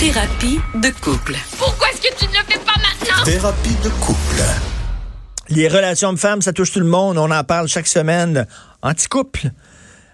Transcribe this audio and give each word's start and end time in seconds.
Thérapie 0.00 0.58
de 0.76 0.88
couple. 1.00 1.36
Pourquoi 1.58 1.88
est-ce 1.90 2.00
que 2.00 2.14
tu 2.18 2.24
ne 2.26 2.30
le 2.32 2.44
fais 2.48 2.58
pas 2.58 2.72
maintenant? 2.80 3.24
Thérapie 3.24 3.74
de 3.84 3.88
couple. 4.04 4.42
Les 5.50 5.68
relations 5.68 6.12
de 6.12 6.18
femmes, 6.18 6.40
ça 6.42 6.52
touche 6.52 6.72
tout 6.72 6.80
le 6.80 6.86
monde. 6.86 7.18
On 7.18 7.30
en 7.30 7.44
parle 7.44 7.68
chaque 7.68 7.86
semaine. 7.86 8.46
Anti-couple. 8.82 9.50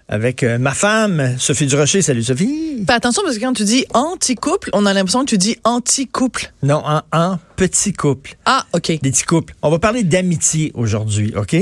Avec 0.09 0.43
euh, 0.43 0.57
ma 0.57 0.73
femme, 0.73 1.35
Sophie 1.39 1.67
Durocher. 1.67 2.01
Salut 2.01 2.23
Sophie. 2.23 2.83
Fais 2.85 2.93
attention 2.93 3.21
parce 3.23 3.37
que 3.37 3.41
quand 3.41 3.53
tu 3.53 3.63
dis 3.63 3.85
anti-couple, 3.93 4.69
on 4.73 4.85
a 4.85 4.93
l'impression 4.93 5.21
que 5.25 5.29
tu 5.29 5.37
dis 5.37 5.57
anti-couple. 5.63 6.51
Non, 6.63 6.81
en, 6.85 7.01
en 7.13 7.39
petit 7.55 7.93
couple. 7.93 8.35
Ah, 8.45 8.65
OK. 8.73 8.87
Des 8.87 8.97
petits 8.99 9.23
couples. 9.23 9.53
On 9.61 9.69
va 9.69 9.79
parler 9.79 10.03
d'amitié 10.03 10.71
aujourd'hui, 10.75 11.33
OK? 11.35 11.55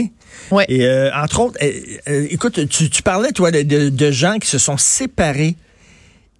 Ouais. 0.52 0.66
Et 0.68 0.86
euh, 0.88 1.12
entre 1.16 1.39
autres, 1.42 1.57
euh, 1.62 1.71
euh, 2.10 2.28
écoute, 2.30 2.68
tu, 2.70 2.89
tu 2.89 3.02
parlais, 3.04 3.32
toi, 3.32 3.52
de, 3.52 3.62
de- 3.62 3.89
de 3.89 4.12
gens 4.12 4.38
qui 4.39 4.50
se 4.50 4.57
sont 4.57 4.78
séparés 4.78 5.55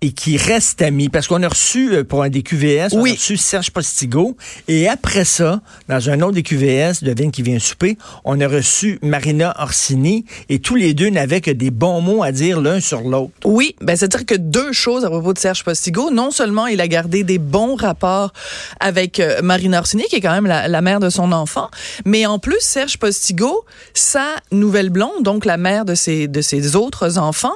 et 0.02 0.12
qui 0.12 0.38
restent 0.38 0.82
amis. 0.82 1.09
Parce 1.09 1.27
qu'on 1.27 1.41
a 1.43 1.48
reçu, 1.48 1.94
euh, 1.94 2.03
pour 2.03 2.23
un 2.23 2.30
des 2.30 2.44
QVS, 2.44 2.90
on 2.94 3.02
Oui. 3.02 3.12
a 3.12 3.13
reçu 3.13 3.38
Serge 3.38 3.72
Postigo. 3.72 4.36
Et 4.67 4.88
après 4.88 5.26
ça, 5.26 5.62
dans 5.90 6.09
un 6.09 6.22
autre 6.22 6.34
des 6.34 6.44
QVS, 6.44 7.03
devine 7.03 7.31
qui 7.31 7.41
vient 7.41 7.59
souper, 7.59 7.98
on 8.23 8.39
a 8.41 8.48
reçu 8.48 9.00
Marina 9.02 9.55
Orsini. 9.59 10.26
Et 10.50 10.59
tous 10.59 10.76
les 10.76 10.94
deux 10.94 11.09
n'avaient 11.09 11.41
que 11.41 11.52
des 11.52 11.72
bons 11.72 12.02
mots 12.02 12.23
à 12.23 12.31
dire 12.31 12.62
l'un 12.62 12.80
sur 12.80 13.02
l'autre. 13.02 13.31
Oui, 13.45 13.76
ben 13.81 13.95
c'est-à-dire 13.95 14.26
que 14.26 14.36
deux 14.36 14.72
choses 14.73 15.05
à 15.05 15.09
propos 15.09 15.34
de 15.34 15.39
Serge 15.39 15.63
Postigo. 15.63 16.12
Non 16.12 16.31
seulement 16.31 16.67
il 16.67 16.81
a 16.81 16.88
gardé 16.88 17.23
des 17.23 17.39
bons 17.39 17.75
rapports 17.75 18.34
avec 18.80 19.20
euh, 19.20 19.41
Marina 19.41 19.80
Orsini, 19.80 20.03
qui 20.09 20.17
est 20.17 20.22
quand 20.22 20.34
même 20.34 20.45
la, 20.48 20.67
la 20.67 20.81
mère 20.81 21.00
de 21.00 21.09
son 21.09 21.31
enfant, 21.31 21.70
mais 22.05 22.25
en 22.25 22.38
plus 22.39 22.59
Serge 22.59 22.98
Postigo, 22.98 23.66
sa 23.94 24.25
nouvelle 24.52 24.89
blonde, 24.89 25.23
donc 25.23 25.45
la 25.45 25.58
mère 25.58 25.86
de 25.86 25.95
ses 25.95 26.27
de 26.27 26.41
ses 26.41 26.75
autres 26.75 27.17
enfants, 27.17 27.55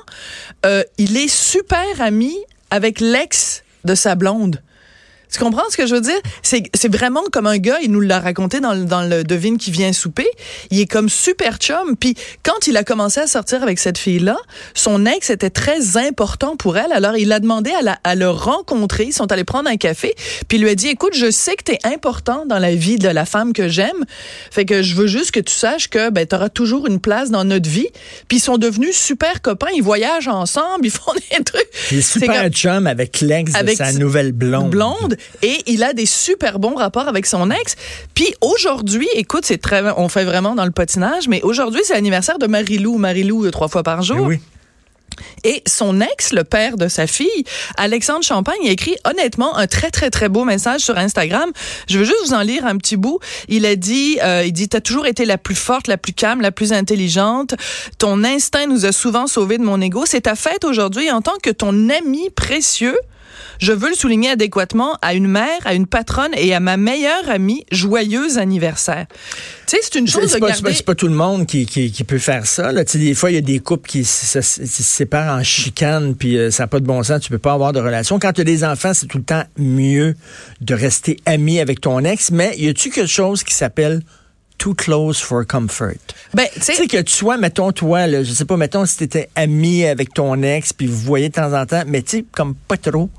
euh, 0.65 0.83
il 0.97 1.17
est 1.17 1.27
super 1.27 1.83
ami 1.99 2.33
avec 2.69 2.99
l'ex 2.99 3.63
de 3.85 3.95
sa 3.95 4.15
blonde. 4.15 4.61
Tu 5.31 5.39
comprends 5.39 5.63
ce 5.69 5.77
que 5.77 5.85
je 5.85 5.93
veux 5.95 6.01
dire? 6.01 6.19
C'est, 6.41 6.63
c'est 6.73 6.91
vraiment 6.91 7.21
comme 7.31 7.45
un 7.47 7.57
gars, 7.57 7.77
il 7.83 7.91
nous 7.91 7.99
l'a 8.01 8.19
raconté 8.19 8.59
dans, 8.59 8.73
le- 8.73 8.85
dans 8.85 9.03
le 9.03 9.23
Devine 9.23 9.57
qui 9.57 9.69
vient 9.71 9.93
souper. 9.93 10.27
Il 10.71 10.79
est 10.79 10.87
comme 10.87 11.07
super 11.09 11.57
chum. 11.57 11.95
Puis 11.99 12.15
quand 12.43 12.67
il 12.67 12.75
a 12.77 12.83
commencé 12.83 13.19
à 13.19 13.27
sortir 13.27 13.61
avec 13.61 13.77
cette 13.79 13.97
fille-là, 13.97 14.37
son 14.73 15.05
ex 15.05 15.29
était 15.29 15.49
très 15.51 15.97
important 15.97 16.55
pour 16.55 16.77
elle. 16.77 16.91
Alors 16.91 17.15
il 17.15 17.31
a 17.31 17.39
demandé 17.39 17.71
à, 17.71 17.81
la, 17.81 17.99
à 18.03 18.15
le 18.15 18.29
rencontrer. 18.29 19.05
Ils 19.05 19.13
sont 19.13 19.31
allés 19.31 19.43
prendre 19.43 19.69
un 19.69 19.77
café. 19.77 20.15
Puis 20.47 20.57
il 20.57 20.63
lui 20.63 20.69
a 20.69 20.75
dit, 20.75 20.87
écoute, 20.87 21.13
je 21.15 21.29
sais 21.29 21.55
que 21.55 21.63
tu 21.63 21.71
es 21.73 21.79
important 21.85 22.45
dans 22.47 22.59
la 22.59 22.73
vie 22.73 22.97
de 22.97 23.07
la 23.09 23.25
femme 23.25 23.53
que 23.53 23.67
j'aime. 23.67 24.05
Fait 24.51 24.65
que 24.65 24.81
je 24.81 24.95
veux 24.95 25.07
juste 25.07 25.31
que 25.31 25.39
tu 25.39 25.53
saches 25.53 25.89
que 25.89 26.09
ben, 26.09 26.25
tu 26.25 26.35
auras 26.35 26.49
toujours 26.49 26.87
une 26.87 26.99
place 26.99 27.29
dans 27.29 27.43
notre 27.43 27.69
vie. 27.69 27.87
Puis 28.27 28.37
ils 28.37 28.41
sont 28.41 28.57
devenus 28.57 28.97
super 28.97 29.41
copains. 29.41 29.67
Ils 29.75 29.83
voyagent 29.83 30.27
ensemble. 30.27 30.85
Ils 30.85 30.91
font 30.91 31.13
des 31.13 31.43
trucs. 31.43 31.67
Il 31.91 31.99
est 31.99 32.01
super 32.01 32.41
comme- 32.43 32.51
chum 32.51 32.87
avec 32.87 33.21
l'ex 33.21 33.53
de 33.53 33.69
sa 33.75 33.93
nouvelle 33.93 34.31
blonde. 34.31 34.71
blonde 34.71 35.17
et 35.41 35.57
il 35.67 35.83
a 35.83 35.93
des 35.93 36.05
super 36.05 36.59
bons 36.59 36.75
rapports 36.75 37.07
avec 37.07 37.25
son 37.25 37.51
ex. 37.51 37.75
Puis 38.13 38.33
aujourd'hui, 38.41 39.07
écoute, 39.13 39.45
c'est 39.45 39.61
très, 39.61 39.83
on 39.97 40.09
fait 40.09 40.25
vraiment 40.25 40.55
dans 40.55 40.65
le 40.65 40.71
patinage, 40.71 41.27
mais 41.27 41.41
aujourd'hui 41.41 41.81
c'est 41.83 41.93
l'anniversaire 41.93 42.39
de 42.39 42.47
Marilou. 42.47 42.97
Marilou 42.97 43.45
euh, 43.45 43.51
trois 43.51 43.67
fois 43.67 43.83
par 43.83 44.01
jour. 44.01 44.17
Ben 44.17 44.27
oui. 44.27 44.39
Et 45.43 45.63
son 45.67 46.01
ex, 46.01 46.33
le 46.33 46.43
père 46.43 46.77
de 46.77 46.87
sa 46.87 47.07
fille, 47.07 47.43
Alexandre 47.77 48.23
Champagne, 48.23 48.67
a 48.67 48.71
écrit 48.71 48.95
honnêtement 49.05 49.55
un 49.57 49.67
très 49.67 49.91
très 49.91 50.09
très 50.09 50.29
beau 50.29 50.43
message 50.45 50.81
sur 50.81 50.97
Instagram. 50.97 51.49
Je 51.87 51.99
veux 51.99 52.05
juste 52.05 52.19
vous 52.25 52.33
en 52.33 52.41
lire 52.41 52.65
un 52.65 52.77
petit 52.77 52.97
bout. 52.97 53.19
Il 53.47 53.65
a 53.65 53.75
dit, 53.75 54.19
euh, 54.21 54.43
il 54.45 54.53
dit, 54.53 54.69
t'as 54.69 54.81
toujours 54.81 55.05
été 55.05 55.25
la 55.25 55.37
plus 55.37 55.55
forte, 55.55 55.87
la 55.87 55.97
plus 55.97 56.13
calme, 56.13 56.41
la 56.41 56.51
plus 56.51 56.73
intelligente. 56.73 57.55
Ton 57.97 58.23
instinct 58.23 58.67
nous 58.67 58.85
a 58.85 58.91
souvent 58.91 59.27
sauvés 59.27 59.57
de 59.57 59.63
mon 59.63 59.81
ego. 59.81 60.03
C'est 60.05 60.21
ta 60.21 60.35
fête 60.35 60.65
aujourd'hui 60.65 61.11
en 61.11 61.21
tant 61.21 61.37
que 61.41 61.49
ton 61.49 61.89
ami 61.89 62.29
précieux. 62.29 62.97
Je 63.59 63.73
veux 63.73 63.89
le 63.89 63.95
souligner 63.95 64.29
adéquatement 64.29 64.97
à 65.01 65.13
une 65.13 65.27
mère, 65.27 65.59
à 65.65 65.73
une 65.73 65.85
patronne 65.85 66.31
et 66.35 66.53
à 66.53 66.59
ma 66.59 66.77
meilleure 66.77 67.29
amie. 67.29 67.65
Joyeux 67.71 68.37
anniversaire. 68.37 69.05
Tu 69.67 69.75
sais, 69.75 69.79
c'est 69.83 69.99
une 69.99 70.07
chose 70.07 70.27
de 70.33 70.39
pas, 70.39 70.47
pas- 70.47 70.51
garder. 70.53 70.73
c'est 70.73 70.85
pas 70.85 70.95
tout 70.95 71.07
le 71.09 71.13
monde 71.13 71.45
qui, 71.45 71.65
qui, 71.65 71.91
qui 71.91 72.03
peut 72.05 72.17
faire 72.19 72.45
ça. 72.47 72.71
Là. 72.71 72.85
Tu 72.85 72.93
sais, 72.93 72.97
Des 72.99 73.13
fois, 73.13 73.31
il 73.31 73.35
y 73.35 73.37
a 73.37 73.41
des 73.41 73.59
couples 73.59 73.87
qui 73.89 74.05
se, 74.05 74.41
se- 74.41 74.65
se 74.65 74.83
séparent 74.83 75.37
en 75.37 75.43
chicane, 75.43 76.15
puis 76.15 76.37
euh, 76.37 76.51
ça 76.51 76.63
n'a 76.63 76.67
pas 76.67 76.79
de 76.79 76.85
bon 76.85 77.03
sens. 77.03 77.21
Tu 77.21 77.29
peux 77.29 77.37
pas 77.37 77.53
avoir 77.53 77.73
de 77.73 77.79
relation. 77.79 78.17
Quand 78.17 78.31
tu 78.33 78.41
as 78.41 78.45
des 78.45 78.63
enfants, 78.63 78.93
c'est 78.93 79.07
tout 79.07 79.17
le 79.17 79.23
temps 79.25 79.43
mieux 79.57 80.15
de 80.61 80.73
rester 80.73 81.17
ami 81.25 81.59
avec 81.59 81.81
ton 81.81 81.99
ex. 82.05 82.31
Mais 82.31 82.55
y 82.57 82.69
a-tu 82.69 82.89
quelque 82.89 83.07
chose 83.07 83.43
qui 83.43 83.53
s'appelle 83.53 84.01
too 84.57 84.73
close 84.73 85.19
for 85.19 85.45
comfort? 85.45 85.93
Ben, 86.33 86.47
tu 86.53 86.61
sais, 86.61 86.87
que 86.87 87.01
tu 87.01 87.13
sois, 87.13 87.37
mettons, 87.37 87.71
toi, 87.73 88.07
là, 88.07 88.23
je 88.23 88.31
sais 88.31 88.45
pas, 88.45 88.55
mettons, 88.57 88.85
si 88.85 88.97
tu 88.97 89.03
étais 89.03 89.29
ami 89.35 89.85
avec 89.85 90.13
ton 90.13 90.41
ex, 90.43 90.71
puis 90.71 90.87
vous 90.87 90.97
voyez 90.97 91.27
de 91.29 91.33
temps 91.33 91.53
en 91.53 91.65
temps, 91.65 91.83
mais 91.85 92.01
tu 92.01 92.17
sais, 92.19 92.25
comme 92.31 92.55
pas 92.55 92.77
trop. 92.77 93.09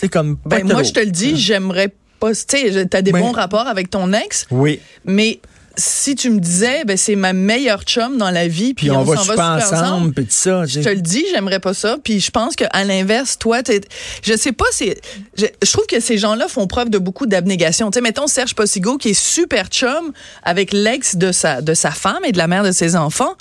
Sais, 0.00 0.08
comme 0.08 0.38
Ben, 0.46 0.64
moi, 0.66 0.82
je 0.82 0.92
te 0.92 1.00
le 1.00 1.10
dis, 1.10 1.36
j'aimerais 1.36 1.88
pas. 2.18 2.32
Tu 2.34 2.44
sais, 2.48 2.86
t'as 2.86 3.02
des 3.02 3.12
Ouais. 3.12 3.20
bons 3.20 3.32
rapports 3.32 3.66
avec 3.66 3.90
ton 3.90 4.12
ex, 4.12 4.46
Oui. 4.50 4.80
mais 5.04 5.40
si 5.76 6.14
tu 6.14 6.28
me 6.30 6.38
disais, 6.40 6.84
ben, 6.84 6.96
c'est 6.96 7.16
ma 7.16 7.32
meilleure 7.32 7.82
chum 7.84 8.18
dans 8.18 8.30
la 8.30 8.46
vie, 8.48 8.74
puis, 8.74 8.88
Puis 8.88 8.90
on, 8.90 9.02
va 9.02 9.16
s'en 9.16 9.22
super 9.22 9.62
super 9.66 9.82
ensemble, 9.82 10.12
puis 10.12 10.24
tout 10.26 10.32
ça. 10.32 10.66
Je 10.66 10.80
te 10.80 10.88
le 10.90 11.00
dis, 11.00 11.24
j'aimerais 11.32 11.60
pas 11.60 11.72
ça. 11.72 11.96
Puis 12.02 12.20
je 12.20 12.30
pense 12.30 12.56
qu'à 12.56 12.68
l'inverse, 12.84 13.38
toi, 13.38 13.62
t'es- 13.62 13.80
je 14.22 14.36
sais 14.36 14.52
pas, 14.52 14.66
c'est, 14.72 15.00
je, 15.38 15.46
je 15.64 15.72
trouve 15.72 15.86
que 15.86 16.00
ces 16.00 16.18
gens-là 16.18 16.48
font 16.48 16.66
preuve 16.66 16.90
de 16.90 16.98
beaucoup 16.98 17.26
d'abnégation. 17.26 17.90
Tu 17.90 17.96
sais, 17.96 18.02
mettons 18.02 18.26
Serge 18.26 18.54
Postigo 18.54 18.98
qui 18.98 19.10
est 19.10 19.14
super 19.20 19.68
chum 19.68 20.12
avec 20.42 20.72
l'ex 20.74 21.16
de 21.16 21.32
sa 21.32 21.62
de 21.62 21.72
sa 21.72 21.90
femme 21.92 22.24
et 22.26 22.32
de 22.32 22.38
la 22.38 22.48
mère 22.48 22.64
de 22.64 22.72
ses 22.72 22.96
enfants. 22.96 23.34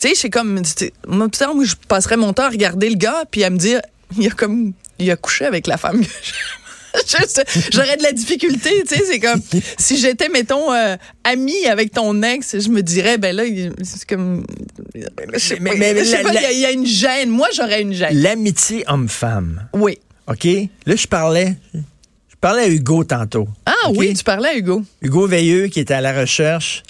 Tu 0.00 0.08
sais, 0.08 0.14
c'est 0.14 0.30
comme, 0.30 0.62
c'est- 0.64 0.92
moi, 1.08 1.28
je 1.64 1.74
passerais 1.88 2.16
mon 2.16 2.32
temps 2.32 2.44
à 2.44 2.50
regarder 2.50 2.88
le 2.90 2.96
gars 2.96 3.24
puis 3.30 3.42
à 3.42 3.50
me 3.50 3.56
dire, 3.58 3.80
il 4.18 4.26
a 4.28 4.30
comme, 4.30 4.74
il 4.98 5.10
a 5.10 5.16
couché 5.16 5.44
avec 5.44 5.66
la 5.66 5.76
femme 5.76 6.00
que 6.04 6.10
J'aurais 7.72 7.96
de 7.96 8.04
la 8.04 8.12
difficulté, 8.12 8.70
tu 8.88 8.94
sais, 8.94 9.02
c'est 9.04 9.18
comme 9.18 9.40
si 9.78 9.98
j'étais, 9.98 10.28
mettons, 10.28 10.72
euh, 10.72 10.94
amie 11.24 11.66
avec 11.66 11.90
ton 11.92 12.22
ex, 12.22 12.56
je 12.60 12.68
me 12.68 12.82
dirais, 12.82 13.18
ben 13.18 13.34
là, 13.34 13.42
c'est 13.82 14.06
comme, 14.08 14.44
je 15.32 15.38
sais 15.38 15.58
Mais- 15.60 15.70
pas, 15.72 15.76
mais 15.76 15.98
je 15.98 16.04
sais 16.04 16.22
la- 16.22 16.30
pas, 16.30 16.34
il 16.34 16.38
y 16.38 16.42
la- 16.42 16.48
a- 16.48 16.52
il 16.52 16.58
y, 16.60 16.66
a 16.66 16.70
une 16.70 16.86
gêne. 16.86 17.30
Moi, 17.30 17.48
j'aurais 17.52 17.82
une 17.82 17.92
gêne. 17.94 18.16
L'amitié 18.22 18.84
homme-femme. 18.86 19.66
Oui. 19.72 19.98
OK? 20.28 20.44
Là, 20.86 20.94
je 20.94 21.06
parlais. 21.08 21.56
Je 21.74 22.36
parlais 22.40 22.62
à 22.62 22.68
Hugo 22.68 23.02
tantôt. 23.02 23.48
Ah 23.66 23.90
oui, 23.90 24.14
tu 24.14 24.22
parlais 24.22 24.50
à 24.50 24.56
Hugo. 24.56 24.84
Hugo 25.02 25.26
Veilleux, 25.26 25.66
qui 25.66 25.80
était 25.80 25.94
à 25.94 26.00
la 26.00 26.12
recherche, 26.12 26.84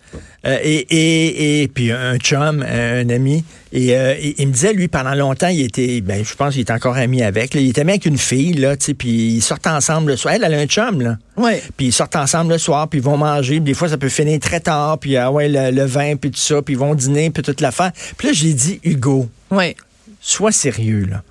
euh, 0.46 0.58
et, 0.62 0.86
et, 0.90 1.62
et 1.62 1.68
puis 1.68 1.90
un 1.92 2.16
chum, 2.18 2.62
un 2.62 3.08
ami. 3.08 3.44
Et 3.72 3.96
euh, 3.96 4.14
il, 4.22 4.34
il 4.38 4.48
me 4.48 4.52
disait, 4.52 4.72
lui, 4.72 4.88
pendant 4.88 5.14
longtemps, 5.14 5.48
il 5.48 5.62
était, 5.62 6.00
ben, 6.00 6.24
je 6.24 6.34
pense 6.34 6.52
qu'il 6.52 6.62
était 6.62 6.72
encore 6.72 6.96
ami 6.96 7.22
avec. 7.22 7.54
là. 7.54 7.60
Il 7.60 7.70
était 7.70 7.80
ami 7.80 7.92
avec 7.92 8.06
une 8.06 8.18
fille, 8.18 8.52
là, 8.54 8.76
tu 8.76 8.84
sais, 8.86 8.94
puis 8.94 9.08
ils 9.36 9.42
sortent 9.42 9.66
ensemble 9.66 10.12
le 10.12 10.16
soir. 10.16 10.34
Elle, 10.34 10.44
elle 10.44 10.54
a 10.54 10.58
un 10.58 10.66
chum, 10.66 11.00
là. 11.00 11.16
Oui. 11.36 11.52
Puis 11.76 11.86
ils 11.86 11.92
sortent 11.92 12.16
ensemble 12.16 12.52
le 12.52 12.58
soir, 12.58 12.88
puis 12.88 13.00
ils 13.00 13.04
vont 13.04 13.16
manger. 13.16 13.54
Puis 13.56 13.60
des 13.72 13.74
fois, 13.74 13.88
ça 13.88 13.96
peut 13.98 14.08
finir 14.08 14.38
très 14.38 14.60
tard, 14.60 14.98
puis 14.98 15.16
ah 15.16 15.32
ouais, 15.32 15.48
le, 15.48 15.70
le 15.70 15.84
vin, 15.84 16.16
puis 16.16 16.30
tout 16.30 16.38
ça, 16.40 16.62
puis 16.62 16.74
ils 16.74 16.78
vont 16.78 16.94
dîner, 16.94 17.30
puis 17.30 17.42
toute 17.42 17.60
l'affaire. 17.60 17.90
Puis 18.16 18.28
là, 18.28 18.32
j'ai 18.34 18.52
dit, 18.52 18.80
Hugo, 18.84 19.28
Oui. 19.50 19.74
sois 20.20 20.52
sérieux, 20.52 21.06
là. 21.10 21.22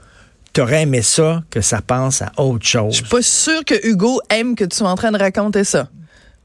T'aurais 0.51 0.83
aimé 0.83 1.01
ça 1.01 1.41
que 1.49 1.61
ça 1.61 1.81
pense 1.81 2.21
à 2.21 2.31
autre 2.37 2.65
chose. 2.67 2.91
Je 2.93 2.97
suis 2.97 3.09
pas 3.09 3.21
sûre 3.23 3.65
que 3.65 3.87
Hugo 3.87 4.21
aime 4.29 4.55
que 4.55 4.63
tu 4.65 4.77
sois 4.77 4.89
en 4.89 4.95
train 4.95 5.11
de 5.11 5.17
raconter 5.17 5.63
ça. 5.63 5.87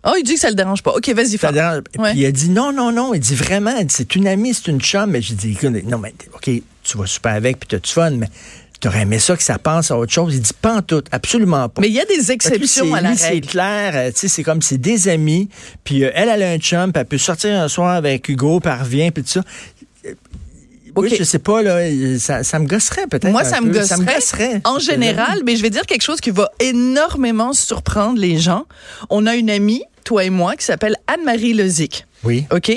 Oh, 0.04 0.12
il 0.18 0.22
dit 0.22 0.34
que 0.34 0.40
ça 0.40 0.48
le 0.48 0.54
dérange 0.54 0.82
pas. 0.82 0.92
OK, 0.92 1.08
vas-y, 1.10 1.36
Ça 1.38 1.48
fais. 1.48 1.54
dérange. 1.54 1.82
Ouais. 1.98 2.12
Puis 2.12 2.20
il 2.20 2.26
a 2.26 2.30
dit 2.32 2.50
non, 2.50 2.72
non, 2.72 2.92
non. 2.92 3.14
Il 3.14 3.20
dit 3.20 3.34
vraiment, 3.34 3.74
c'est 3.88 4.14
une 4.14 4.26
amie, 4.28 4.54
c'est 4.54 4.68
une 4.68 4.80
chum. 4.80 5.10
Mais 5.10 5.20
j'ai 5.20 5.34
dit, 5.34 5.52
écoute, 5.52 5.72
non, 5.84 5.98
mais 5.98 6.14
OK, 6.34 6.50
tu 6.84 6.98
vas 6.98 7.06
super 7.06 7.32
avec, 7.34 7.58
puis 7.58 7.68
t'as 7.68 7.78
du 7.78 7.90
fun, 7.90 8.10
mais 8.10 8.28
t'aurais 8.80 9.00
aimé 9.02 9.18
ça 9.18 9.36
que 9.36 9.42
ça 9.42 9.58
pense 9.58 9.90
à 9.90 9.98
autre 9.98 10.12
chose. 10.12 10.34
Il 10.36 10.40
dit 10.40 10.50
pas 10.62 10.76
en 10.76 10.82
tout, 10.82 11.02
absolument 11.10 11.68
pas. 11.68 11.80
Mais 11.82 11.88
il 11.88 11.94
y 11.94 12.00
a 12.00 12.04
des 12.04 12.14
lui, 12.16 12.30
exceptions 12.30 12.94
à 12.94 13.00
la 13.00 13.10
lui, 13.10 13.18
c'est 13.18 13.28
règle. 13.28 13.48
clair, 13.48 13.92
euh, 13.96 14.10
tu 14.12 14.18
sais, 14.18 14.28
c'est 14.28 14.44
comme 14.44 14.62
c'est 14.62 14.78
des 14.78 15.08
amis, 15.08 15.48
puis 15.82 16.04
euh, 16.04 16.10
elle, 16.14 16.28
elle 16.28 16.42
a 16.44 16.50
un 16.52 16.58
chum, 16.58 16.92
puis 16.92 17.00
elle 17.00 17.06
peut 17.06 17.18
sortir 17.18 17.60
un 17.60 17.66
soir 17.68 17.90
avec 17.96 18.28
Hugo, 18.28 18.60
puis 18.60 18.72
elle 18.72 18.80
revient, 18.80 19.10
puis 19.10 19.24
tout 19.24 19.30
ça. 19.30 19.42
Oui, 21.02 21.14
je 21.16 21.24
sais 21.24 21.38
pas, 21.38 21.62
là, 21.62 21.78
ça, 22.18 22.42
ça 22.42 22.58
me 22.58 22.66
gosserait 22.66 23.06
peut-être. 23.06 23.30
Moi, 23.30 23.44
ça 23.44 23.60
me, 23.60 23.68
gosserait, 23.68 23.86
Ça 23.86 23.96
me 23.98 24.04
gosserait. 24.04 24.60
En 24.64 24.78
général, 24.78 25.40
mais 25.44 25.56
je 25.56 25.62
vais 25.62 25.70
dire 25.70 25.86
quelque 25.86 26.02
chose 26.02 26.20
qui 26.20 26.30
va 26.30 26.50
énormément 26.60 27.52
surprendre 27.52 28.18
les 28.18 28.38
gens. 28.38 28.66
On 29.10 29.26
a 29.26 29.36
une 29.36 29.50
amie, 29.50 29.84
toi 30.04 30.24
et 30.24 30.30
moi, 30.30 30.56
qui 30.56 30.64
s'appelle 30.64 30.96
Anne-Marie 31.06 31.52
Lezic. 31.52 32.06
Oui. 32.24 32.44
OK? 32.50 32.72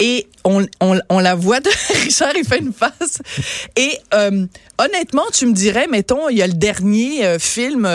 Et 0.00 0.26
on, 0.44 0.64
on, 0.80 0.98
on 1.10 1.18
la 1.18 1.34
voit 1.34 1.60
de 1.60 1.68
Richard, 2.04 2.32
il 2.36 2.44
fait 2.44 2.58
une 2.58 2.72
face. 2.72 3.18
Et 3.76 3.98
euh, 4.14 4.46
honnêtement, 4.78 5.24
tu 5.32 5.46
me 5.46 5.52
dirais, 5.52 5.86
mettons, 5.90 6.28
il 6.30 6.38
y 6.38 6.42
a 6.42 6.46
le 6.46 6.54
dernier 6.54 7.24
euh, 7.26 7.38
film 7.38 7.86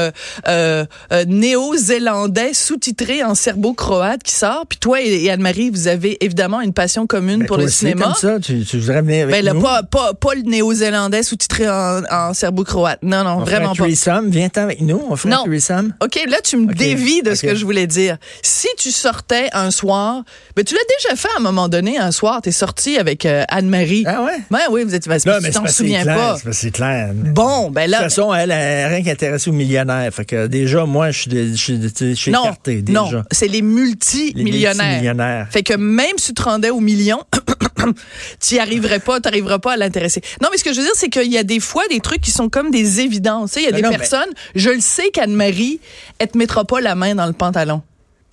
euh, 0.47 0.85
néo-zélandais 1.27 2.53
sous-titré 2.53 3.23
en 3.23 3.35
serbo-croate 3.35 4.23
qui 4.23 4.33
sort. 4.33 4.65
Puis 4.67 4.79
toi 4.79 5.01
et, 5.01 5.23
et 5.23 5.31
Anne-Marie, 5.31 5.69
vous 5.69 5.87
avez 5.87 6.23
évidemment 6.23 6.61
une 6.61 6.73
passion 6.73 7.07
commune 7.07 7.39
Ben, 7.39 7.47
pour 7.47 7.57
toi 7.57 7.63
le 7.63 7.69
aussi, 7.69 7.77
cinéma. 7.79 8.05
comme 8.05 8.13
ça, 8.15 8.39
tu, 8.39 8.63
tu 8.65 8.79
voudrais 8.79 9.01
venir 9.01 9.23
avec 9.23 9.35
Ben 9.35 9.45
là, 9.45 9.53
nous? 9.53 9.61
pas, 9.61 9.83
pas, 9.83 10.13
pas 10.13 10.35
le 10.35 10.41
néo-zélandais 10.43 11.23
sous-titré 11.23 11.69
en, 11.69 12.01
en 12.09 12.33
serbo-croate. 12.33 12.99
Non, 13.03 13.23
non, 13.23 13.37
on 13.37 13.45
ferait 13.45 13.55
vraiment 13.57 13.71
un 13.71 13.75
pas. 13.75 13.83
threesome. 13.85 14.29
Viens-t'en 14.29 14.61
avec 14.63 14.81
nous, 14.81 15.01
on 15.09 15.15
fait 15.15 15.29
Non. 15.29 15.41
un 15.41 15.43
threesome. 15.45 15.93
OK, 16.03 16.19
là, 16.27 16.37
tu 16.41 16.57
me 16.57 16.65
OK, 16.71 16.75
dévis 16.77 17.21
de 17.21 17.35
ce 17.35 17.41
que 17.43 17.55
je 17.55 17.65
voulais 17.65 17.87
dire. 17.87 18.17
Si 18.41 18.67
tu 18.77 18.91
sortais 18.91 19.49
un 19.53 19.71
soir, 19.71 20.23
ben, 20.55 20.63
tu 20.63 20.75
l'as 20.75 20.81
déjà 21.03 21.15
fait 21.15 21.27
à 21.35 21.39
un 21.39 21.43
moment 21.43 21.69
donné, 21.69 21.97
un 21.97 22.11
soir, 22.11 22.41
t'es 22.41 22.51
sorti 22.51 22.97
avec 22.97 23.25
euh, 23.25 23.43
Anne-Marie. 23.49 24.03
Ah 24.07 24.23
ouais? 24.23 24.37
Ben 24.51 24.59
oui, 24.71 24.83
vous 24.83 24.93
êtes, 24.95 25.07
ben, 25.07 25.19
Non, 25.25 25.33
mais 25.41 25.49
tu 25.49 25.55
t'en 25.55 25.67
souviens 25.67 26.03
clair, 26.03 26.15
pas. 26.43 26.51
c'est 26.51 26.71
clair. 26.71 27.11
Bon, 27.13 27.69
ben 27.71 27.85
De 27.87 27.91
là. 27.91 27.97
toute 27.97 28.03
façon, 28.05 28.33
elle 28.33 28.51
a 28.51 28.87
rien 28.87 29.03
qu'intéressé 29.03 29.49
aux 29.49 29.53
millionnaires. 29.53 30.11
Fait 30.13 30.25
que 30.25 30.47
déjà, 30.47 30.85
moi, 30.85 31.11
je 31.11 31.19
suis, 31.19 31.29
de- 31.29 31.87
de- 31.87 32.31
Non, 32.31 32.43
écarté 32.43 32.81
déjà. 32.81 32.99
non, 33.01 33.23
c'est 33.31 33.47
les 33.47 33.61
multimillionnaires. 33.61 34.85
multimillionnaires. 34.85 35.47
Fait 35.51 35.63
que 35.63 35.73
même 35.73 36.17
si 36.17 36.27
tu 36.27 36.33
te 36.35 36.43
rendais 36.43 36.69
au 36.69 36.79
million, 36.79 37.19
tu 38.39 38.53
n'y 38.55 38.59
arriverais 38.59 38.99
pas, 38.99 39.19
tu 39.19 39.27
n'arriverais 39.27 39.59
pas 39.59 39.73
à 39.73 39.77
l'intéresser. 39.77 40.21
Non, 40.41 40.49
mais 40.51 40.57
ce 40.57 40.63
que 40.63 40.71
je 40.73 40.79
veux 40.79 40.85
dire, 40.85 40.95
c'est 40.95 41.09
qu'il 41.09 41.31
y 41.31 41.37
a 41.37 41.43
des 41.43 41.59
fois 41.59 41.83
des 41.89 41.99
trucs 41.99 42.21
qui 42.21 42.31
sont 42.31 42.49
comme 42.49 42.71
des 42.71 43.01
évidences. 43.01 43.55
Il 43.57 43.63
y 43.63 43.67
a 43.67 43.71
Non, 43.71 43.75
des 43.77 43.81
non, 43.83 43.89
mais- 43.89 43.97
personnes, 43.97 44.29
je 44.55 44.69
le 44.69 44.79
sais 44.79 45.09
qu'Anne-Marie, 45.11 45.79
elle 46.19 46.27
te 46.29 46.37
mettra 46.37 46.65
pas 46.65 46.81
la 46.81 46.95
main 46.95 47.15
dans 47.15 47.25
le 47.25 47.33
pantalon. 47.33 47.81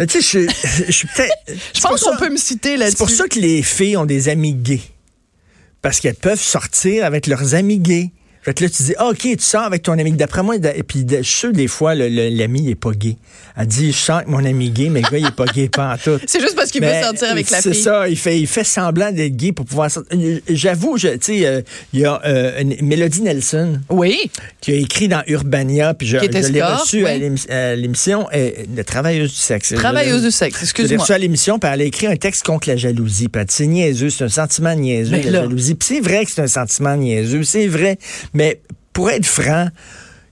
Mais 0.00 0.06
tu 0.06 0.22
sais, 0.22 0.46
je, 0.48 0.86
je 0.86 0.92
suis 0.92 1.08
peut-être. 1.08 1.34
Je 1.74 1.80
pense 1.82 2.02
qu'on 2.02 2.16
peut 2.16 2.30
me 2.30 2.38
citer 2.38 2.78
là-dessus. 2.78 2.96
C'est 2.96 3.04
pour 3.04 3.10
ça 3.10 3.28
que 3.28 3.38
les 3.38 3.62
filles 3.62 3.98
ont 3.98 4.06
des 4.06 4.30
amis 4.30 4.54
gays. 4.54 4.80
Parce 5.82 6.00
qu'elles 6.00 6.14
peuvent 6.14 6.40
sortir 6.40 7.04
avec 7.04 7.26
leurs 7.26 7.54
amis 7.54 7.78
gays. 7.78 8.10
Fait 8.42 8.54
que 8.54 8.64
là, 8.64 8.70
tu 8.70 8.82
dis, 8.84 8.94
ah, 8.96 9.08
OK, 9.08 9.18
tu 9.18 9.36
sors 9.40 9.64
avec 9.64 9.82
ton 9.82 9.92
ami. 9.98 10.12
D'après 10.12 10.42
moi, 10.42 10.56
et 10.56 10.82
puis 10.82 11.04
je 11.08 11.16
suis 11.16 11.24
sûr, 11.24 11.52
des 11.52 11.66
fois, 11.66 11.94
l'ami, 11.94 12.62
il 12.62 12.70
est 12.70 12.74
pas 12.74 12.92
gay. 12.92 13.16
Elle 13.54 13.66
dit, 13.66 13.92
je 13.92 13.96
sors 13.98 14.16
avec 14.16 14.28
mon 14.28 14.42
ami 14.42 14.70
gay, 14.70 14.88
mais 14.88 15.02
le 15.02 15.10
gars, 15.10 15.18
il 15.18 15.26
est 15.26 15.34
pas 15.34 15.44
gay, 15.44 15.68
pas 15.68 15.92
en 15.92 15.96
tout. 15.98 16.18
C'est 16.26 16.40
juste 16.40 16.56
parce 16.56 16.70
qu'il 16.70 16.82
veut 16.82 16.90
sortir 17.02 17.28
avec 17.30 17.50
la 17.50 17.60
C'est 17.60 17.72
fille. 17.74 17.82
ça, 17.82 18.08
il 18.08 18.16
fait, 18.16 18.40
il 18.40 18.46
fait 18.46 18.64
semblant 18.64 19.12
d'être 19.12 19.36
gay 19.36 19.52
pour 19.52 19.66
pouvoir 19.66 19.90
sortir. 19.90 20.18
Euh, 20.18 20.40
J'avoue, 20.48 20.96
tu 20.98 21.08
sais, 21.20 21.44
euh, 21.46 21.60
il 21.92 22.00
y 22.00 22.04
a 22.06 22.18
euh, 22.24 22.62
une- 22.62 22.76
Mélodie 22.86 23.20
Nelson 23.20 23.80
Oui. 23.90 24.30
qui 24.62 24.72
a 24.72 24.76
écrit 24.76 25.08
dans 25.08 25.22
Urbania, 25.26 25.92
puis 25.92 26.06
je, 26.08 26.16
l'ai 26.16 26.62
reçue 26.62 27.06
à 27.06 27.12
oui. 27.12 27.18
l'émi- 27.20 27.50
à 27.50 27.76
l'émission, 27.76 28.26
de 28.32 28.82
Travailleuse 28.82 29.30
du 29.32 29.36
sexe. 29.36 29.74
Travailleuse 29.74 30.22
du 30.22 30.30
sexe, 30.30 30.54
je 30.56 30.60
l'ai 30.60 30.64
excuse-moi. 30.64 30.98
reçue 31.02 31.12
à 31.12 31.18
l'émission, 31.18 31.58
puis 31.58 31.70
elle 31.70 31.82
a 31.82 31.84
écrit 31.84 32.06
un 32.06 32.16
texte 32.16 32.44
contre 32.44 32.68
la 32.70 32.76
jalousie. 32.76 33.28
Puis 33.28 33.40
elle 33.40 33.46
dit, 33.48 33.54
c'est 33.54 33.66
niaiseux, 33.66 34.08
c'est 34.08 34.24
un 34.24 34.28
sentiment 34.30 34.74
niaiseux, 34.74 35.16
la 35.16 35.30
là- 35.30 35.40
jalousie. 35.42 35.74
Puis 35.74 35.88
c'est 35.96 36.00
vrai 36.00 36.24
que 36.24 36.30
c'est 36.30 36.40
un 36.40 36.46
sentiment 36.46 36.96
niaiseux, 36.96 37.42
c'est 37.42 37.66
vrai. 37.66 37.98
Mais 38.34 38.60
pour 38.92 39.10
être 39.10 39.26
franc, 39.26 39.68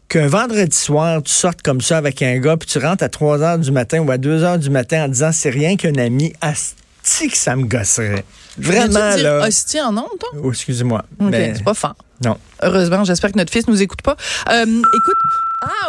qu'un 0.09 0.27
vendredi 0.27 0.77
soir, 0.77 1.23
tu 1.23 1.33
sortes 1.33 1.63
comme 1.63 1.81
ça 1.81 1.99
avec 1.99 2.23
un 2.23 2.39
gars, 2.39 2.57
puis 2.57 2.69
tu 2.69 2.79
rentres 2.79 3.05
à 3.05 3.09
3 3.09 3.43
heures 3.43 3.59
du 3.59 3.71
matin 3.71 4.01
ou 4.01 4.11
à 4.11 4.19
2 4.19 4.43
heures 4.43 4.59
du 4.59 4.71
matin 4.71 5.05
en 5.05 5.09
disant, 5.09 5.31
c'est 5.33 5.51
rien 5.51 5.77
qu'un 5.77 5.95
ami, 5.97 6.33
asti 6.41 7.29
que 7.29 7.37
ça 7.37 7.57
me 7.57 7.65
gosserait. 7.65 8.25
Vraiment, 8.59 9.15
dire 9.15 9.23
là. 9.23 9.47
hostie 9.47 9.81
en 9.81 9.97
ondes, 9.97 10.19
toi? 10.19 10.31
Oh, 10.43 10.51
excusez-moi. 10.51 11.05
Mais- 11.21 11.55
c'est 11.55 11.63
pas 11.65 11.75
fort. 11.75 11.95
non. 12.25 12.37
Heureusement, 12.63 13.05
j'espère 13.05 13.31
que 13.31 13.39
notre 13.39 13.53
fils 13.53 13.69
nous 13.69 13.81
écoute 13.81 14.03
pas. 14.03 14.17
Euh, 14.51 14.65
écoute, 14.65 15.17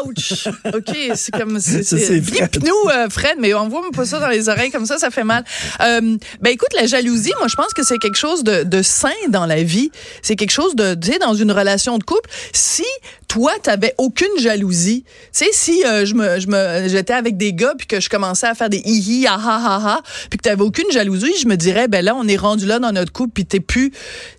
ouch! 0.03 0.47
OK, 0.73 0.95
c'est 1.15 1.31
comme... 1.31 1.59
C'est, 1.69 2.61
nous, 2.61 2.89
euh, 2.89 3.09
Fred, 3.09 3.37
mais 3.39 3.53
envoie-moi 3.53 3.91
pas 3.91 4.05
ça 4.05 4.19
dans 4.19 4.27
les 4.27 4.49
oreilles 4.49 4.71
comme 4.71 4.85
ça, 4.85 4.97
ça 4.97 5.09
fait 5.11 5.23
mal. 5.23 5.43
Euh, 5.81 6.17
ben 6.41 6.51
écoute, 6.51 6.69
la 6.75 6.87
jalousie, 6.87 7.31
moi, 7.37 7.47
je 7.47 7.55
pense 7.55 7.73
que 7.73 7.83
c'est 7.83 7.97
quelque 7.97 8.17
chose 8.17 8.43
de, 8.43 8.63
de 8.63 8.81
sain 8.81 9.09
dans 9.29 9.45
la 9.45 9.63
vie. 9.63 9.91
C'est 10.21 10.35
quelque 10.35 10.51
chose 10.51 10.75
de, 10.75 10.95
tu 10.95 11.11
sais, 11.11 11.19
dans 11.19 11.33
une 11.33 11.51
relation 11.51 11.97
de 11.97 12.03
couple. 12.03 12.29
Si 12.53 12.85
toi, 13.27 13.51
t'avais 13.61 13.93
aucune 13.97 14.37
jalousie, 14.39 15.03
tu 15.05 15.45
sais, 15.45 15.49
si 15.51 15.85
euh, 15.85 16.05
je 16.05 16.15
me, 16.15 16.39
je 16.39 16.47
me, 16.47 16.87
j'étais 16.87 17.13
avec 17.13 17.37
des 17.37 17.53
gars 17.53 17.73
puis 17.77 17.87
que 17.87 17.99
je 17.99 18.09
commençais 18.09 18.47
à 18.47 18.55
faire 18.55 18.69
des 18.69 18.81
hi-hi, 18.83 19.27
ah 19.27 19.39
ha 19.39 19.55
ha 19.57 19.81
ha, 19.85 20.01
puis 20.29 20.37
que 20.37 20.43
t'avais 20.43 20.63
aucune 20.63 20.89
jalousie, 20.91 21.33
je 21.39 21.47
me 21.47 21.55
dirais, 21.55 21.87
ben 21.87 22.03
là, 22.03 22.15
on 22.15 22.27
est 22.27 22.37
rendu 22.37 22.65
là 22.65 22.79
dans 22.79 22.91
notre 22.91 23.11
couple 23.11 23.31
puis 23.33 23.45
t'es 23.45 23.59
plus, 23.59 23.91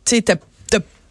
tu 0.05 0.17
sais, 0.17 0.23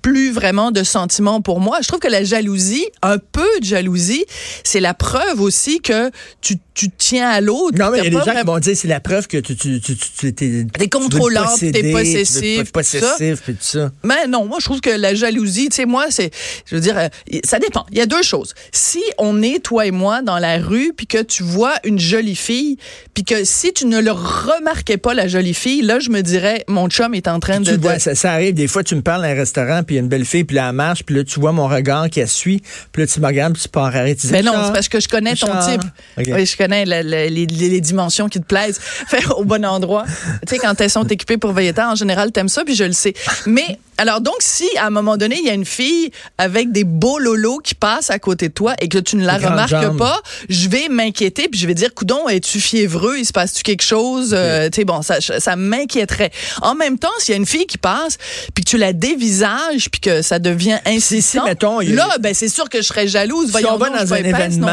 plus 0.02 0.32
vraiment 0.32 0.72
de 0.72 0.84
sentiments 0.84 1.42
pour 1.42 1.60
moi. 1.60 1.80
Je 1.82 1.88
trouve 1.88 2.00
que 2.00 2.08
la 2.08 2.24
jalousie, 2.24 2.86
un 3.02 3.18
peu 3.18 3.48
de 3.60 3.66
jalousie, 3.66 4.26
c'est 4.64 4.80
la 4.80 4.94
preuve 4.94 5.42
aussi 5.42 5.82
que 5.82 6.10
tu, 6.42 6.56
tu 6.74 6.90
tiens 6.90 7.30
à 7.30 7.42
l'autre. 7.42 7.78
Non, 7.78 7.92
mais 7.92 8.00
il 8.00 8.04
y 8.06 8.08
a 8.08 8.10
des 8.10 8.26
gens 8.26 8.38
qui 8.40 8.46
vont 8.46 8.60
dire 8.60 8.76
c'est 8.78 8.88
la 8.88 9.00
preuve 9.00 9.28
que 9.28 9.38
tu, 9.38 9.56
tu, 9.56 9.80
tu, 9.82 9.96
tu, 9.96 10.10
tu 10.18 10.34
t'es, 10.34 10.66
T'es 10.78 10.88
contrôlant, 10.88 11.46
tu 11.58 11.72
t'es 11.72 11.92
possessif, 11.92 12.66
Tu 12.66 12.72
possessif, 12.72 13.42
puis 13.44 13.54
tout 13.54 13.60
ça. 13.62 13.92
Mais 14.04 14.28
non, 14.28 14.46
moi 14.46 14.58
je 14.60 14.66
trouve 14.66 14.82
que 14.82 14.90
la 14.90 15.14
jalousie, 15.16 15.70
tu 15.70 15.76
sais, 15.78 15.86
moi 15.86 16.06
c'est, 16.10 16.32
je 16.66 16.76
veux 16.76 16.82
dire, 16.82 16.98
euh, 16.98 17.08
ça 17.44 17.60
dépend. 17.60 17.86
Il 17.92 17.98
y 17.98 18.02
a 18.02 18.06
deux 18.06 18.24
choses. 18.24 18.54
Si 18.72 19.02
on 19.18 19.42
est 19.42 19.60
toi 19.60 19.86
et 19.86 19.92
moi 19.92 20.22
dans 20.22 20.40
la 20.40 20.58
rue, 20.60 20.94
puis 20.96 21.08
que 21.08 21.22
tu 21.22 21.44
vois 21.44 21.74
une 21.84 22.00
jolie 22.00 22.36
fille, 22.36 22.78
puis 23.14 23.24
que 23.24 23.44
si 23.44 23.74
tu 23.74 23.86
ne 23.86 24.00
le 24.00 24.12
remarquais 24.12 24.98
pas 24.98 25.14
la 25.14 25.28
jolie 25.28 25.54
fille, 25.54 25.82
là 25.82 26.00
je 26.00 26.10
me 26.10 26.22
dirais, 26.22 26.64
mon 26.68 26.88
chum 26.90 27.14
est 27.14 27.28
en 27.28 27.40
train 27.40 27.58
Tu 27.62 27.72
de. 27.72 27.76
de- 27.76 27.82
vois, 27.82 28.00
ça, 28.00 28.16
ça 28.16 28.32
arrive, 28.32 28.54
des 28.54 28.68
fois, 28.68 28.84
tu 28.84 28.96
me 28.96 29.02
parles 29.02 29.22
dans 29.24 29.28
un 29.28 29.34
restaurant, 29.34 29.84
puis 29.90 29.96
il 29.96 29.98
y 29.98 30.02
a 30.02 30.04
une 30.04 30.08
belle 30.10 30.24
fille, 30.26 30.44
puis 30.44 30.56
là, 30.56 30.70
elle 30.70 30.76
marche, 30.76 31.04
puis 31.04 31.16
là, 31.16 31.24
tu 31.24 31.40
vois 31.40 31.52
mon 31.52 31.68
regard 31.68 32.12
qui 32.12 32.20
la 32.20 32.28
suit, 32.28 32.62
puis 32.92 33.02
là, 33.02 33.08
tu 33.08 33.20
me 33.20 33.26
regardes, 33.26 33.54
puis 33.54 33.64
tu 33.64 33.70
pars 33.70 33.86
arrêter. 33.86 34.22
Tu 34.22 34.28
dis, 34.28 34.34
Mais 34.34 34.44
non, 34.44 34.52
Richard, 34.52 34.68
c'est 34.68 34.74
parce 34.74 34.88
que 34.88 35.00
je 35.00 35.08
connais 35.08 35.34
ton 35.34 35.48
type. 35.68 35.82
Oui, 36.18 36.46
je 36.46 36.56
connais 36.56 36.86
le- 36.86 37.02
le- 37.02 37.28
les, 37.34 37.48
les- 37.48 37.82
dimensions 37.82 38.30
qui 38.30 38.40
te 38.40 38.46
plaisent. 38.46 38.80
Fait 39.08 39.26
au 39.36 39.44
bon 39.46 39.66
endroit. 39.66 40.04
tu 40.48 40.54
sais, 40.56 40.58
quand 40.60 40.80
elles 40.80 40.90
sont 40.92 41.06
équipées 41.08 41.38
pour 41.38 41.54
veiller 41.54 41.74
en 41.80 41.96
général, 41.96 42.32
t'aimes 42.32 42.50
ça, 42.50 42.64
puis 42.64 42.76
je 42.76 42.84
le 42.84 42.92
sais. 42.94 43.14
Mais, 43.48 43.80
alors 43.98 44.22
donc, 44.22 44.36
si 44.42 44.68
à 44.78 44.86
un 44.86 44.90
moment 44.92 45.18
donné, 45.18 45.38
il 45.40 45.46
y 45.48 45.50
a 45.50 45.54
une 45.54 45.66
fille 45.66 46.12
avec 46.38 46.72
des 46.72 46.84
beaux 46.84 47.18
lolos 47.20 47.60
qui 47.64 47.74
passe 47.74 48.10
à 48.12 48.20
côté 48.20 48.50
de 48.50 48.54
toi 48.54 48.76
et 48.82 48.90
que 48.90 48.98
tu 49.00 49.16
ne 49.16 49.26
la 49.26 49.38
remarques 49.38 49.98
pas, 49.98 50.22
je 50.50 50.68
vais 50.70 50.90
m'inquiéter, 50.90 51.48
puis 51.50 51.60
je 51.60 51.66
vais 51.66 51.74
dire, 51.74 51.94
coudon, 51.96 52.28
es-tu 52.30 52.60
fiévreux? 52.60 53.18
Il 53.18 53.26
se 53.26 53.32
passe-tu 53.34 53.64
quelque 53.64 53.82
chose? 53.84 54.32
Euh, 54.34 54.70
tu 54.70 54.78
sais, 54.82 54.86
bon, 54.86 55.02
ça, 55.02 55.16
ça 55.22 55.56
m'inquiéterait. 55.56 56.32
En 56.62 56.76
même 56.76 56.98
temps, 57.00 57.08
s'il 57.20 57.32
y 57.34 57.36
a 57.36 57.38
une 57.38 57.46
fille 57.46 57.66
qui 57.66 57.78
passe, 57.78 58.18
puis 58.54 58.64
que 58.66 58.70
tu 58.70 58.78
la 58.78 58.92
dévisages, 58.94 59.79
puis 59.88 60.02
que 60.02 60.22
ça 60.22 60.40
devient 60.40 60.78
insistant, 60.86 61.46
mettons, 61.46 61.80
il 61.80 61.92
y 61.92 61.94
a- 61.94 61.96
là, 62.08 62.18
ben, 62.20 62.34
c'est 62.34 62.50
sûr 62.50 62.68
que 62.68 62.80
je 62.82 62.88
serais 62.88 63.08
jalouse. 63.08 63.46
Si 63.46 63.52
Voyons 63.52 63.76
on 63.76 63.78
va 63.78 63.90
dans 63.92 64.14
un 64.14 64.18
événement, 64.18 64.68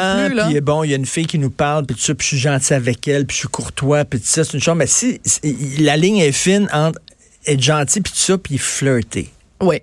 puis 0.49 0.61
bon, 0.61 0.83
il 0.83 0.91
y 0.91 0.95
a 0.95 0.97
une 0.97 1.07
fille 1.07 1.27
qui 1.27 1.39
nous 1.39 1.51
parle, 1.51 1.87
puis 1.87 1.95
tout 1.95 2.03
ça, 2.03 2.15
puis 2.15 2.25
je 2.25 2.29
suis 2.31 2.39
gentil 2.39 2.75
avec 2.75 3.07
elle, 3.07 3.27
puis 3.27 3.35
je 3.35 3.41
suis 3.41 3.49
courtois, 3.49 4.05
puis 4.05 4.19
tout 4.19 4.27
ça, 4.27 4.43
c'est 4.43 4.55
une 4.55 4.61
chose. 4.63 4.75
Mais 4.77 4.87
si, 4.89 5.21
si- 5.25 5.41
la 5.79 5.97
ligne 5.97 6.17
est 6.19 6.33
fine 6.33 6.69
entre 6.73 6.99
être 7.47 7.63
gentil, 7.63 8.01
puis 8.01 8.13
tout 8.13 8.19
ça, 8.19 8.39
puis 8.39 8.59
flirter. 8.59 9.31
Oui. 9.63 9.81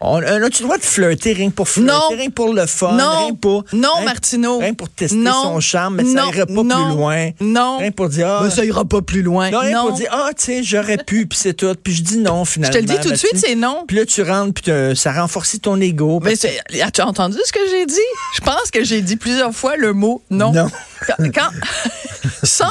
On, 0.00 0.16
a-tu 0.18 0.62
le 0.62 0.66
droit 0.66 0.76
de 0.76 0.82
flirter 0.82 1.32
rien 1.32 1.48
que 1.50 1.54
pour 1.54 1.68
flirter, 1.68 1.92
Non. 1.92 2.08
rien 2.16 2.26
que 2.26 2.32
pour 2.32 2.52
le 2.52 2.66
fun, 2.66 2.92
Non. 2.92 3.26
rien 3.26 3.34
pour... 3.34 3.64
Non, 3.72 3.88
rien- 3.96 4.04
Martineau. 4.04 4.58
Rien 4.58 4.74
pour 4.74 4.88
tester 4.90 5.16
Non. 5.16 5.42
son 5.44 5.60
charme, 5.60 5.96
mais 5.96 6.04
ça 6.04 6.26
ira 6.26 6.46
pas 6.46 6.62
plus 6.62 6.88
loin. 6.96 7.30
Non. 7.40 7.78
Rien 7.78 7.90
pour 7.92 8.08
dire, 8.08 8.28
ah, 8.28 8.50
ça 8.50 8.64
ira 8.64 8.84
pas 8.84 9.02
plus 9.02 9.22
loin. 9.22 9.50
non, 9.50 9.60
rien 9.60 9.80
pour 9.80 9.92
dire, 9.92 10.08
ah, 10.10 10.30
tiens, 10.36 10.60
j'aurais 10.62 10.98
pu, 10.98 11.26
puis 11.26 11.38
c'est 11.40 11.54
tout. 11.54 11.72
Puis 11.82 11.94
je 11.94 12.02
dis 12.02 12.18
non, 12.18 12.44
je 12.44 12.50
finalement. 12.52 12.72
te 12.74 12.78
le 12.78 12.84
dis 12.84 13.00
tout 13.00 13.10
de 13.10 13.14
suite, 13.14 13.30
tu 13.34 13.38
sais. 13.38 13.46
c'est 13.48 13.54
non. 13.54 13.84
Puis 13.86 13.96
là, 13.96 14.04
tu 14.04 14.22
rentres, 14.22 14.60
puis 14.60 14.72
ça 14.96 15.12
renforce 15.12 15.60
ton 15.60 15.80
ego. 15.80 16.20
Mais 16.22 16.36
c'est- 16.36 16.58
as-tu 16.82 17.00
entendu 17.02 17.38
ce 17.44 17.52
que 17.52 17.60
j'ai 17.70 17.86
dit? 17.86 17.94
Je 18.36 18.40
pense 18.40 18.70
que 18.72 18.82
j'ai 18.84 19.00
dit 19.00 19.16
plusieurs 19.16 19.52
fois 19.54 19.76
le 19.76 19.92
mot 19.92 20.22
non. 20.30 20.52
Non. 20.52 20.68
Quand, 21.06 21.14
quand- 21.34 21.50
sans, 22.42 22.66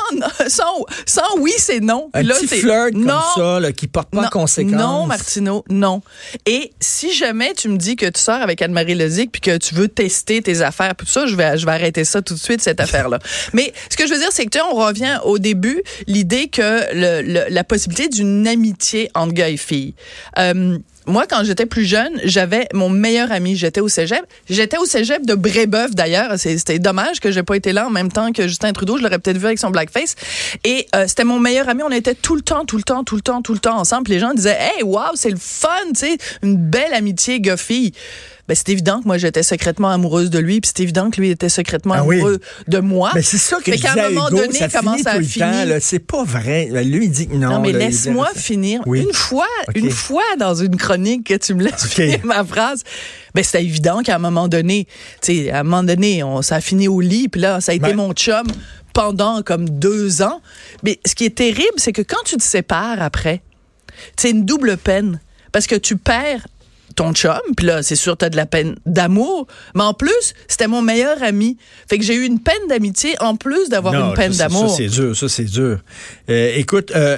sans, 0.48 0.86
sans 1.06 1.38
oui, 1.40 1.54
c'est 1.58 1.80
non. 1.80 2.10
Un 2.14 2.24
là, 2.24 2.36
petit 2.36 2.48
c'est- 2.48 2.58
flirt 2.58 2.94
non. 2.94 3.08
comme 3.08 3.44
ça, 3.44 3.60
là, 3.60 3.72
qui 3.72 3.88
porte 3.88 4.10
pas 4.10 4.22
non, 4.24 4.30
conséquence. 4.30 4.72
Non, 4.74 5.06
Martineau, 5.06 5.64
non. 5.70 6.02
Et 6.46 6.72
si 6.80 7.14
jamais 7.14 7.54
tu 7.54 7.70
me 7.70 7.78
dis 7.78 7.96
que 7.96 8.06
tu 8.06 8.20
sors 8.22 8.42
avec 8.42 8.62
Anne-Marie 8.62 8.96
Lezic 8.96 9.32
puis 9.32 9.42
que 9.42 9.58
tu 9.58 9.76
veux 9.76 9.88
tester 9.88 10.42
tes 10.42 10.62
affaires, 10.62 10.96
puis 10.96 11.06
tout 11.08 11.14
ça, 11.14 11.26
je 11.26 11.36
vais, 11.36 11.58
je 11.58 11.66
vais 11.66 11.72
arrêter 11.72 12.04
ça 12.04 12.22
tout 12.22 12.34
de 12.34 12.40
suite, 12.40 12.62
cette 12.62 12.80
affaire-là. 12.80 13.20
Mais 13.54 13.74
ce 13.90 13.98
que 13.98 14.08
je 14.08 14.14
veux 14.14 14.20
dire, 14.20 14.30
c'est 14.32 14.46
que 14.46 14.50
tu 14.52 14.58
sais, 14.60 14.64
on 14.72 14.76
revient 14.76 15.20
au 15.24 15.38
début, 15.40 15.82
l'idée 16.08 16.48
que 16.48 16.62
le, 16.94 17.22
le- 17.22 17.46
la 17.50 17.64
possibilité 17.64 18.10
d'une 18.10 18.48
amitié 18.48 19.10
entre 19.16 19.34
gars 19.34 19.50
et 19.50 19.58
filles. 19.58 19.94
Euh, 20.38 20.78
moi, 21.06 21.26
quand 21.28 21.44
j'étais 21.44 21.66
plus 21.66 21.86
jeune, 21.86 22.20
j'avais 22.24 22.68
mon 22.74 22.90
meilleur 22.90 23.32
ami. 23.32 23.56
J'étais 23.56 23.82
au 23.82 23.90
cégep. 23.90 24.22
J'étais 24.50 24.78
au 24.78 24.86
cégep 24.86 25.26
de 25.26 25.36
Brébeuf, 25.36 25.92
d'ailleurs. 25.92 26.38
C'était 26.38 26.80
dommage 26.80 27.20
que 27.20 27.32
j'ai 27.32 27.44
pas 27.44 27.56
été 27.56 27.74
là 27.74 27.88
en 27.88 27.90
même 27.90 28.12
temps 28.12 28.32
que 28.32 28.48
Justin 28.48 28.72
Trudeau. 28.72 28.98
Je 28.98 29.04
l'aurais 29.04 29.20
peut-être 29.20 29.38
vu 29.38 29.46
avec 29.46 29.60
son 29.60 29.70
blackface. 29.70 30.16
Et 30.64 30.88
euh, 30.96 31.06
c'était 31.08 31.26
mon 31.26 31.40
meilleur 31.40 31.68
ami. 31.68 31.84
On 31.84 31.92
était 31.92 32.16
tout 32.16 32.36
le 32.36 32.42
temps, 32.42 32.66
tout 32.66 32.78
le 32.78 32.84
temps, 32.84 33.04
tout 33.04 33.16
le 33.16 33.22
temps, 33.22 33.42
tout 33.42 33.54
le 33.54 33.60
temps 33.60 33.78
ensemble. 33.78 34.10
Les 34.10 34.20
gens 34.20 34.34
disaient, 34.34 34.58
hey, 34.60 34.84
wow, 34.84 35.16
c'est 35.16 35.32
le 35.32 35.38
fun, 35.38 35.70
tu 35.94 36.02
sais, 36.02 36.18
une 36.42 36.56
belle 36.56 36.94
amitié 36.94 37.42
gars-fille. 37.42 37.92
Ben, 38.48 38.56
c'est 38.56 38.68
évident 38.70 39.00
que 39.02 39.08
moi, 39.08 39.18
j'étais 39.18 39.42
secrètement 39.42 39.90
amoureuse 39.90 40.30
de 40.30 40.38
lui, 40.38 40.60
puis 40.60 40.70
c'est 40.76 40.84
évident 40.84 41.10
que 41.10 41.22
lui 41.22 41.30
était 41.30 41.48
secrètement 41.48 41.94
Ah 41.98 42.04
oui. 42.04 42.18
amoureux 42.18 42.40
de 42.68 42.80
moi. 42.80 43.12
Mais 43.16 43.22
c'est 43.22 43.38
ça 43.38 43.58
que 43.64 43.72
je 43.72 43.82
qu'à 43.82 43.94
un 43.94 44.10
moment 44.10 44.28
Hugo, 44.28 44.38
donné, 44.38 44.60
ça 44.60 44.68
comment 44.68 44.92
finit 44.94 45.04
ça 45.04 45.12
tout 45.14 45.20
a 45.20 45.22
fini? 45.24 45.74
C'est 45.80 46.00
pas 46.00 46.26
vrai. 46.26 46.68
Ben, 46.70 46.86
Lui, 46.90 47.06
il 47.06 47.12
dit 47.12 47.28
que 47.28 47.36
non. 47.36 47.52
Non, 47.52 47.60
mais 47.62 47.72
laisse-moi 47.72 48.28
finir. 48.36 48.82
Oui. 48.86 49.02
Une 49.04 49.14
fois, 49.14 49.48
une 49.76 49.92
fois 49.92 50.24
dans 50.40 50.56
une 50.56 50.76
chronique 50.76 51.26
que 51.28 51.36
tu 51.36 51.54
me 51.54 51.64
laisses 51.64 51.86
finir 51.88 52.20
ma 52.26 52.44
phrase, 52.44 52.84
ben 53.34 53.44
c'était 53.46 53.64
évident 53.64 54.02
qu'à 54.04 54.16
un 54.16 54.20
moment 54.20 54.50
donné, 54.50 54.88
tu 55.22 55.46
sais, 55.46 55.52
à 55.52 55.62
un 55.62 55.64
moment 55.64 55.84
donné, 55.84 56.22
on, 56.24 56.42
ça 56.42 56.56
a 56.58 56.62
fini 56.62 56.90
au 56.90 57.00
lit, 57.00 57.30
puis 57.30 57.40
là, 57.40 57.62
ça 57.62 57.72
a 57.72 57.76
été 57.76 57.88
Ben- 57.88 57.96
mon 57.96 58.12
chum 58.14 58.46
pendant 58.92 59.42
comme 59.42 59.70
deux 59.70 60.22
ans. 60.22 60.42
Mais 60.84 61.00
ce 61.06 61.16
qui 61.16 61.24
est 61.24 61.36
terrible, 61.36 61.74
c'est 61.78 61.94
que 61.94 62.02
quand 62.02 62.22
tu 62.26 62.36
te 62.36 62.44
sépares 62.44 63.02
après, 63.02 63.42
c'est 64.18 64.32
une 64.32 64.44
double 64.44 64.76
peine. 64.76 65.22
Parce 65.54 65.66
que 65.68 65.76
tu 65.76 65.96
perds 65.98 66.46
ton 66.96 67.14
chum, 67.14 67.40
puis 67.56 67.66
là, 67.66 67.84
c'est 67.84 67.96
sûr, 67.96 68.18
t'as 68.18 68.30
de 68.30 68.36
la 68.36 68.46
peine 68.46 68.76
d'amour, 68.86 69.48
mais 69.76 69.84
en 69.84 69.94
plus, 69.94 70.34
c'était 70.48 70.68
mon 70.68 70.82
meilleur 70.82 71.22
ami. 71.24 71.58
Fait 71.88 71.98
que 71.98 72.04
j'ai 72.04 72.16
eu 72.16 72.26
une 72.26 72.40
peine 72.40 72.68
d'amitié 72.70 73.16
en 73.20 73.36
plus 73.36 73.70
d'avoir 73.70 73.94
une 73.94 74.14
peine 74.16 74.34
d'amour. 74.34 74.70
Ça, 74.70 74.78
c'est 74.78 74.88
dur. 74.88 75.16
Ça, 75.16 75.30
c'est 75.30 75.46
dur. 75.46 75.80
Euh, 76.30 76.52
écoute, 76.56 76.92
euh, 76.96 77.18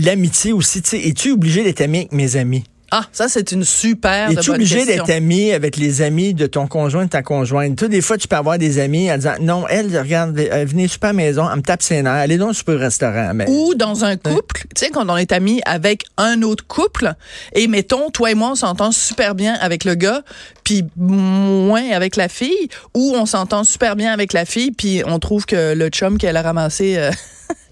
l'amitié 0.00 0.52
aussi, 0.52 0.82
tu 0.82 0.90
sais, 0.90 1.00
es-tu 1.08 1.32
obligé 1.32 1.62
d'être 1.62 1.80
ami 1.80 1.98
avec 1.98 2.12
mes 2.12 2.36
amis? 2.36 2.64
Ah, 2.96 3.06
ça, 3.10 3.28
c'est 3.28 3.50
une 3.50 3.64
super 3.64 4.30
Es-tu 4.30 4.50
obligé 4.50 4.86
d'être 4.86 5.10
ami 5.10 5.50
avec 5.50 5.76
les 5.76 6.00
amis 6.00 6.32
de 6.32 6.46
ton 6.46 6.68
conjoint, 6.68 7.06
de 7.06 7.10
ta 7.10 7.22
conjointe? 7.22 7.76
Tu 7.76 7.86
sais, 7.86 7.88
des 7.88 8.00
fois, 8.00 8.16
tu 8.16 8.28
peux 8.28 8.36
avoir 8.36 8.56
des 8.56 8.78
amis 8.78 9.10
en 9.10 9.16
disant, 9.16 9.34
non, 9.40 9.66
elle, 9.68 9.98
regarde, 9.98 10.38
elle 10.38 10.68
venez 10.68 10.86
super 10.86 11.10
à 11.10 11.12
la 11.12 11.16
maison, 11.16 11.48
elle 11.50 11.56
me 11.56 11.62
tape 11.62 11.82
ses 11.82 12.02
nerfs, 12.02 12.12
allez 12.12 12.38
donc 12.38 12.54
super 12.54 12.76
au 12.76 12.78
restaurant. 12.78 13.32
Mais, 13.34 13.46
Ou 13.48 13.74
dans 13.74 14.04
un 14.04 14.16
couple, 14.16 14.66
tu 14.76 14.84
sais, 14.84 14.90
quand 14.90 15.10
on 15.10 15.16
est 15.16 15.32
amis 15.32 15.60
avec 15.66 16.04
un 16.18 16.42
autre 16.42 16.64
couple, 16.68 17.14
et 17.52 17.66
mettons, 17.66 18.10
toi 18.10 18.30
et 18.30 18.36
moi, 18.36 18.50
on 18.52 18.54
s'entend 18.54 18.92
super 18.92 19.34
bien 19.34 19.54
avec 19.54 19.84
le 19.84 19.96
gars, 19.96 20.22
puis 20.62 20.84
moins 20.96 21.90
avec 21.90 22.14
la 22.14 22.28
fille, 22.28 22.68
ou 22.94 23.14
on 23.16 23.26
s'entend 23.26 23.64
super 23.64 23.96
bien 23.96 24.12
avec 24.12 24.32
la 24.32 24.44
fille, 24.44 24.70
puis 24.70 25.02
on 25.04 25.18
trouve 25.18 25.46
que 25.46 25.74
le 25.74 25.88
chum 25.88 26.16
qu'elle 26.16 26.36
a 26.36 26.42
ramassé... 26.42 26.94
euh, 26.96 27.10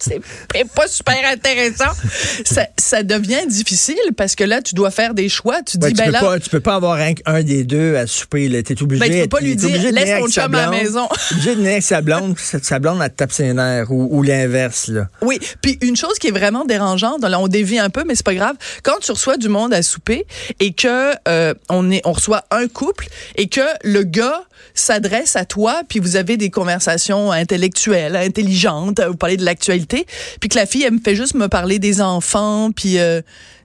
C'est 0.00 0.20
pas 0.74 0.88
super 0.88 1.16
intéressant. 1.32 1.90
Ça, 2.44 2.66
ça 2.78 3.02
devient 3.02 3.46
difficile 3.46 3.94
parce 4.16 4.34
que 4.34 4.44
là, 4.44 4.62
tu 4.62 4.74
dois 4.74 4.90
faire 4.90 5.14
des 5.14 5.28
choix. 5.28 5.62
Tu 5.62 5.78
dis, 5.78 5.86
Ouais, 5.86 5.92
tu, 5.92 5.96
ben 5.98 6.06
peux 6.06 6.12
là, 6.12 6.20
pas, 6.20 6.40
tu 6.40 6.50
peux 6.50 6.60
pas 6.60 6.74
avoir 6.74 6.98
un, 6.98 7.12
un 7.26 7.42
des 7.42 7.64
deux 7.64 7.96
à 7.96 8.06
souper. 8.06 8.48
là. 8.48 8.62
T'es 8.62 8.80
obligé. 8.82 9.00
Ben, 9.00 9.12
tu 9.12 9.22
peux 9.22 9.28
pas 9.28 9.40
lui 9.40 9.56
dire, 9.56 9.92
laisse 9.92 10.20
ton 10.20 10.28
chum 10.28 10.54
à 10.54 10.62
la 10.66 10.70
maison. 10.70 11.08
Obligé 11.32 11.56
de 11.56 11.60
avec 11.66 11.82
sa 11.82 12.00
blonde, 12.00 12.36
sa 12.38 12.78
blonde, 12.78 13.00
elle 13.02 13.10
tape 13.12 13.32
ses 13.32 13.52
nerfs, 13.52 13.90
ou, 13.90 14.08
ou 14.10 14.22
l'inverse, 14.22 14.88
là. 14.88 15.08
Oui, 15.22 15.38
puis 15.62 15.78
une 15.82 15.96
chose 15.96 16.18
qui 16.18 16.28
est 16.28 16.32
vraiment 16.32 16.64
dérangeante, 16.64 17.22
là, 17.22 17.38
on 17.38 17.48
dévie 17.48 17.78
un 17.78 17.90
peu, 17.90 18.04
mais 18.06 18.14
c'est 18.14 18.24
pas 18.26 18.34
grave. 18.34 18.56
Quand 18.82 18.98
tu 19.00 19.12
reçois 19.12 19.36
du 19.36 19.48
monde 19.48 19.72
à 19.72 19.82
souper 19.82 20.26
et 20.58 20.72
que 20.72 21.12
euh, 21.28 21.54
on 21.68 21.90
est, 21.90 22.00
on 22.04 22.12
reçoit 22.12 22.44
un 22.50 22.66
couple 22.68 23.08
et 23.36 23.48
que 23.48 23.60
le 23.84 24.02
gars 24.02 24.42
s'adresse 24.74 25.36
à 25.36 25.44
toi, 25.44 25.82
puis 25.88 25.98
vous 25.98 26.16
avez 26.16 26.36
des 26.36 26.50
conversations 26.50 27.32
intellectuelles, 27.32 28.16
intelligentes, 28.16 29.00
vous 29.00 29.16
parlez 29.16 29.36
de 29.36 29.44
l'actualité, 29.44 30.06
puis 30.40 30.48
que 30.48 30.56
la 30.56 30.66
fille 30.66 30.82
elle 30.82 30.94
me 30.94 31.00
fait 31.00 31.14
juste 31.14 31.34
me 31.34 31.48
parler 31.48 31.78
des 31.78 32.00
enfants, 32.00 32.70
puis 32.72 32.98
euh, 32.98 33.20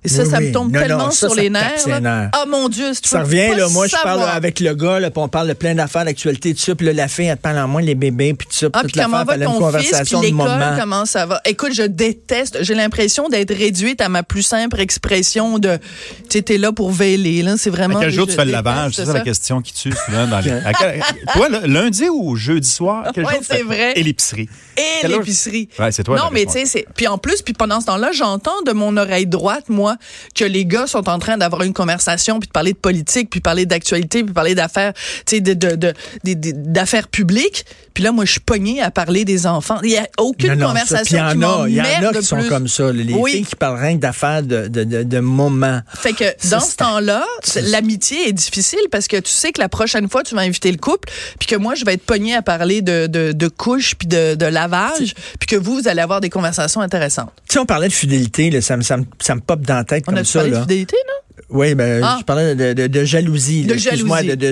et 0.05 0.07
ça, 0.07 0.23
Oui, 0.23 0.29
ça 0.29 0.39
me 0.39 0.51
tombe 0.51 0.71
Non, 0.71 0.79
tellement 0.79 0.97
non, 1.05 1.11
ça, 1.11 1.27
sur 1.27 1.35
ça 1.35 1.41
les 1.41 1.49
nerfs. 1.49 2.29
Ah 2.33 2.45
mon 2.47 2.69
Dieu, 2.69 2.91
tu 3.01 3.09
Ça 3.09 3.21
revient, 3.23 3.49
pas 3.49 3.57
là, 3.57 3.69
moi, 3.69 3.87
je 3.87 3.95
parle 4.01 4.23
avec 4.23 4.59
le 4.59 4.73
gars, 4.73 4.99
là, 4.99 5.09
puis 5.11 5.21
on 5.21 5.27
parle 5.27 5.47
de 5.49 5.53
plein 5.53 5.75
d'affaires, 5.75 6.05
d'actualité, 6.05 6.53
tout 6.53 6.61
ça, 6.61 6.75
puis 6.75 6.85
là, 6.87 6.93
la 6.93 7.07
fille, 7.07 7.25
elle 7.25 7.37
te 7.37 7.41
parle 7.41 7.57
en 7.57 7.67
moins 7.67 7.81
les 7.81 7.95
bébés, 7.95 8.33
puis 8.33 8.47
tout 8.47 8.55
ça, 8.55 8.69
puis 8.69 8.79
Ah, 8.79 8.81
toute 8.83 8.91
puis 8.93 9.01
comment 9.01 9.17
l'affaire, 9.19 9.33
elle 9.35 9.43
a 9.43 9.45
une 9.45 9.51
fils, 9.51 9.59
conversation 9.59 10.19
de 10.19 10.25
l'école, 10.25 10.37
moment. 10.37 10.77
comment 10.79 11.05
ça 11.05 11.25
va? 11.25 11.41
Écoute, 11.45 11.73
je 11.73 11.83
déteste, 11.83 12.57
j'ai 12.61 12.75
l'impression 12.75 13.29
d'être 13.29 13.53
réduite 13.53 14.01
à 14.01 14.09
ma 14.09 14.23
plus 14.23 14.43
simple 14.43 14.79
expression 14.79 15.59
de, 15.59 15.77
tu 15.77 15.81
sais, 16.29 16.41
t'es 16.41 16.57
là 16.57 16.71
pour 16.71 16.91
veiller, 16.91 17.41
là, 17.41 17.55
c'est 17.57 17.69
vraiment... 17.69 17.97
À 17.97 18.01
quel 18.01 18.11
jour 18.11 18.27
tu 18.27 18.33
fais 18.33 18.45
le 18.45 18.51
lavage? 18.51 18.93
C'est 18.95 19.05
ça, 19.05 19.13
la 19.13 19.21
question 19.21 19.61
qui 19.61 19.73
tue 19.73 19.91
souvent 20.05 20.27
dans 20.27 20.39
les. 20.39 20.51
Toi, 21.33 21.49
lundi 21.65 22.09
ou 22.09 22.35
jeudi 22.35 22.69
soir? 22.69 23.11
Quel 23.13 23.25
jour 23.25 23.33
c'est 23.41 23.63
vrai. 23.63 23.93
Et 23.95 24.03
l'épicerie. 24.03 24.49
Et 24.77 25.07
l'épicerie. 25.07 25.69
Ouais, 25.79 25.91
c'est 25.91 26.03
toi, 26.03 26.17
Non, 26.17 26.29
mais 26.31 26.45
tu 26.45 26.53
sais, 26.53 26.65
c'est. 26.65 26.85
Puis 26.95 27.07
en 27.07 27.17
plus, 27.17 27.41
puis 27.41 27.53
pendant 27.53 27.79
ce 27.79 27.85
temps-là, 27.87 28.11
j'entends 28.11 28.61
de 28.65 28.71
mon 28.71 28.97
oreille 28.97 29.27
droite, 29.27 29.65
moi, 29.69 29.94
que 30.33 30.45
les 30.45 30.65
gars 30.65 30.87
sont 30.87 31.07
en 31.09 31.19
train 31.19 31.37
d'avoir 31.37 31.63
une 31.63 31.73
conversation, 31.73 32.39
puis 32.39 32.47
de 32.47 32.51
parler 32.51 32.73
de 32.73 32.77
politique, 32.77 33.29
puis 33.29 33.39
parler 33.39 33.65
d'actualité, 33.65 34.23
puis 34.23 34.33
parler 34.33 34.55
d'affaires, 34.55 34.93
tu 35.25 35.37
sais, 35.37 35.41
de, 35.41 35.93
d'affaires 36.23 37.07
publiques. 37.07 37.65
Puis 37.93 38.03
là, 38.03 38.11
moi, 38.11 38.25
je 38.25 38.31
suis 38.31 38.39
pognée 38.41 38.81
à 38.81 38.91
parler 38.91 39.23
des 39.23 39.47
enfants. 39.47 39.79
Il 39.83 39.91
y 39.91 39.97
a 39.97 40.05
aucune 40.17 40.49
Non, 40.55 40.55
non, 40.55 40.61
ça, 40.61 40.67
conversation 40.67 41.03
qui 41.05 41.13
il 41.13 41.17
y 41.17 41.21
en 41.21 41.41
a, 41.63 41.69
il 41.69 41.75
y 41.75 41.79
en 41.79 41.83
m'emmerde 41.83 42.15
a 42.17 42.19
qui 42.19 42.25
sont 42.25 42.43
comme 42.49 42.67
ça, 42.67 42.91
les 42.91 43.13
Oui. 43.13 43.31
filles 43.31 43.45
qui 43.45 43.55
parlent 43.55 43.79
rien 43.79 43.95
que 43.95 44.01
d'affaires 44.01 44.43
de, 44.43 44.67
de, 44.67 44.83
de, 44.83 45.03
de 45.03 45.19
moments. 45.19 45.79
Fait 45.93 46.11
que 46.11 46.25
Ça, 46.37 46.57
dans 46.57 46.65
ce 46.65 46.75
temps-là, 46.75 47.23
l'amitié 47.63 48.27
est 48.27 48.33
difficile 48.33 48.79
parce 48.91 49.07
que 49.07 49.15
tu 49.17 49.31
sais 49.31 49.53
que 49.53 49.61
la 49.61 49.69
prochaine 49.69 50.09
fois, 50.09 50.23
tu 50.23 50.35
vas 50.35 50.41
inviter 50.41 50.71
le 50.73 50.77
couple, 50.77 51.09
puis 51.39 51.47
que 51.47 51.55
moi, 51.55 51.75
je 51.75 51.85
vais 51.85 51.93
être 51.93 52.03
pognée 52.05 52.35
à 52.35 52.41
parler 52.41 52.81
de, 52.81 53.07
de, 53.07 53.31
de 53.31 53.47
couches, 53.47 53.95
puis 53.95 54.09
de, 54.09 54.35
de 54.35 54.45
lavage, 54.45 55.13
puis 55.39 55.47
que 55.47 55.55
vous, 55.55 55.75
vous 55.79 55.87
allez 55.87 56.01
avoir 56.01 56.19
des 56.19 56.29
conversations 56.29 56.81
intéressantes. 56.81 57.31
Si 57.49 57.57
on 57.59 57.65
parlait 57.65 57.87
de 57.87 57.93
fidélité, 57.93 58.49
là, 58.49 58.59
ça, 58.59 58.75
me, 58.75 58.81
ça, 58.81 58.97
me, 58.97 59.05
ça 59.21 59.35
me 59.35 59.39
pop 59.41 59.61
dans 59.61 59.84
tête 59.85 60.03
On 60.07 60.11
comme 60.11 60.19
a 60.19 60.23
ça. 60.23 60.39
parlé 60.39 60.51
de 60.51 60.55
Là. 60.55 60.61
fidélité, 60.61 60.97
non? 61.07 61.35
Oui, 61.49 61.75
ben, 61.75 62.01
Ah. 62.03 62.17
je 62.19 62.23
parlais 62.25 62.55
de, 62.55 62.73
de, 62.73 62.87
de 62.87 63.05
jalousie. 63.05 63.63
là, 63.63 63.69
De 63.69 63.73
de, 63.73 63.77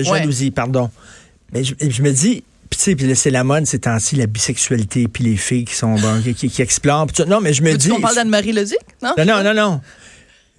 jalousie, 0.02 0.44
de 0.44 0.44
ouais. 0.46 0.50
pardon. 0.50 0.90
Mais 1.52 1.62
je, 1.64 1.74
je 1.80 2.02
me 2.02 2.10
dis, 2.12 2.42
puis 2.70 2.78
tu 2.78 2.84
sais, 2.84 2.94
puis 2.96 3.06
là, 3.06 3.14
c'est 3.14 3.30
la 3.30 3.44
mode 3.44 3.66
ces 3.66 3.78
temps-ci, 3.80 4.16
la 4.16 4.26
bisexualité, 4.26 5.06
puis 5.08 5.24
les 5.24 5.36
filles 5.36 5.64
qui 5.64 5.74
sont 5.74 5.94
bon, 5.96 6.20
qui, 6.22 6.34
qui, 6.34 6.48
qui 6.48 6.62
explorent. 6.62 7.06
Non, 7.26 7.40
mais 7.40 7.52
je 7.52 7.62
me 7.62 7.76
dis. 7.76 7.88
qu'on 7.88 8.00
parle 8.00 8.14
d'Anne-Marie 8.16 8.52
Leduc? 8.52 8.78
Non? 9.02 9.14
Non, 9.18 9.24
non, 9.24 9.42
non, 9.44 9.54
non. 9.54 9.80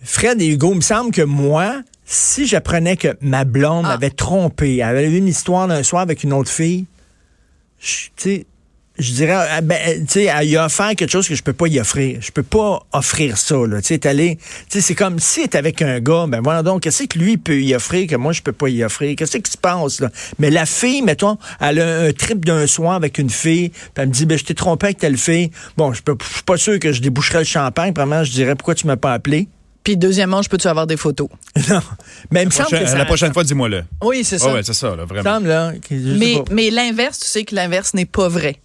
Fred 0.04 0.42
et 0.42 0.48
Hugo, 0.48 0.72
il 0.74 0.78
me 0.78 0.82
semble 0.82 1.12
que 1.12 1.22
moi, 1.24 1.82
si 2.06 2.46
j'apprenais 2.46 2.96
que 2.98 3.18
ma 3.22 3.44
blonde 3.44 3.86
Ah. 3.86 3.90
m'avait 3.94 4.12
trompé, 4.12 4.78
elle 4.78 4.84
avait 4.84 5.10
eu 5.10 5.18
une 5.18 5.28
histoire 5.28 5.68
d'un 5.68 5.84
soir 5.84 6.02
avec 6.04 6.24
une 6.24 6.34
autre 6.34 6.50
fille, 6.52 6.86
je- 7.80 8.08
tu 8.16 8.24
sais, 8.30 8.46
je 8.98 9.12
dirais, 9.14 9.34
ah, 9.34 9.62
ben, 9.62 9.78
tu 10.06 10.14
sais, 10.14 10.24
elle 10.26 10.48
y 10.48 10.56
a 10.58 10.66
offert 10.66 10.96
quelque 10.96 11.10
chose 11.12 11.28
que 11.28 11.36
je 11.36 11.44
peux 11.44 11.54
pas 11.54 11.68
y 11.68 11.80
offrir. 11.80 12.20
Je 12.22 12.32
peux 12.32 12.44
pas 12.44 12.82
offrir 12.94 13.38
ça, 13.38 13.56
là. 13.68 13.82
Tu 13.82 13.88
sais, 13.90 13.98
t'es 13.98 14.10
allé- 14.10 14.38
tu 14.38 14.44
sais, 14.70 14.82
c'est 14.82 14.96
comme 14.96 15.20
si 15.20 15.42
est 15.42 15.56
avec 15.56 15.82
un 15.82 16.00
gars, 16.00 16.26
ben 16.28 16.42
voilà 16.42 16.64
donc, 16.64 16.84
qu'est-ce 16.84 17.04
que 17.04 17.20
lui 17.20 17.38
peut 17.38 17.60
y 17.62 17.76
offrir 17.76 18.08
que 18.08 18.16
moi 18.16 18.32
je 18.34 18.42
peux 18.42 18.54
pas 18.54 18.70
y 18.70 18.84
offrir? 18.84 19.16
Qu'est-ce 19.16 19.38
qui 19.38 19.52
se 19.52 19.58
passe, 19.58 20.00
là? 20.00 20.10
Mais 20.40 20.50
la 20.50 20.66
fille, 20.66 21.02
mettons, 21.02 21.38
elle 21.60 21.80
a 21.82 22.00
un 22.04 22.12
trip 22.14 22.46
d'un 22.46 22.68
soir 22.68 22.94
avec 22.94 23.18
une 23.18 23.30
fille, 23.30 23.70
puis 23.70 23.80
elle 23.98 24.08
me 24.08 24.14
dit, 24.14 24.26
ben, 24.26 24.38
je 24.38 24.44
t'ai 24.46 24.54
trompé 24.56 24.88
avec 24.88 24.98
telle 25.00 25.18
fille. 25.18 25.52
Bon, 25.78 25.92
je 25.94 26.02
peux, 26.02 26.16
je 26.22 26.34
suis 26.36 26.44
pas 26.44 26.58
sûr 26.58 26.80
que 26.80 26.92
je 26.94 27.02
déboucherais 27.02 27.40
le 27.40 27.44
champagne. 27.46 27.94
Premièrement, 27.94 28.24
je 28.24 28.32
dirais, 28.32 28.56
pourquoi 28.56 28.76
tu 28.76 28.88
m'as 28.88 28.96
pas 28.98 29.14
appelé? 29.14 29.48
Puis 29.84 29.98
deuxièmement, 29.98 30.42
je 30.42 30.50
peux-tu 30.50 30.68
avoir 30.68 30.88
des 30.88 30.98
photos? 30.98 31.28
non. 31.70 31.80
Mais 32.32 32.42
il 32.42 32.46
me 32.48 32.52
semble 32.52 32.70
que 32.70 32.86
ça. 32.88 32.98
la 32.98 33.06
prochaine 33.06 33.34
fois, 33.34 33.44
dis-moi-le. 33.44 33.84
Oui, 34.04 34.24
c'est 34.24 34.40
ça. 34.40 34.48
Oh, 34.50 34.54
ouais, 34.54 34.64
c'est 34.64 34.74
ça, 34.74 34.88
là, 34.88 34.96
il 34.98 35.02
me 35.02 35.06
vraiment. 35.06 35.36
semble, 35.36 35.48
là. 35.48 35.74
que- 35.88 36.18
mais 36.18 36.42
mais 36.50 36.72
l'inverse, 36.72 37.20
tu 37.20 37.28
sais 37.28 37.44
que 37.44 37.54
l'inverse 37.54 37.94
n'est 37.94 38.06
pas 38.06 38.28
vrai. 38.28 38.56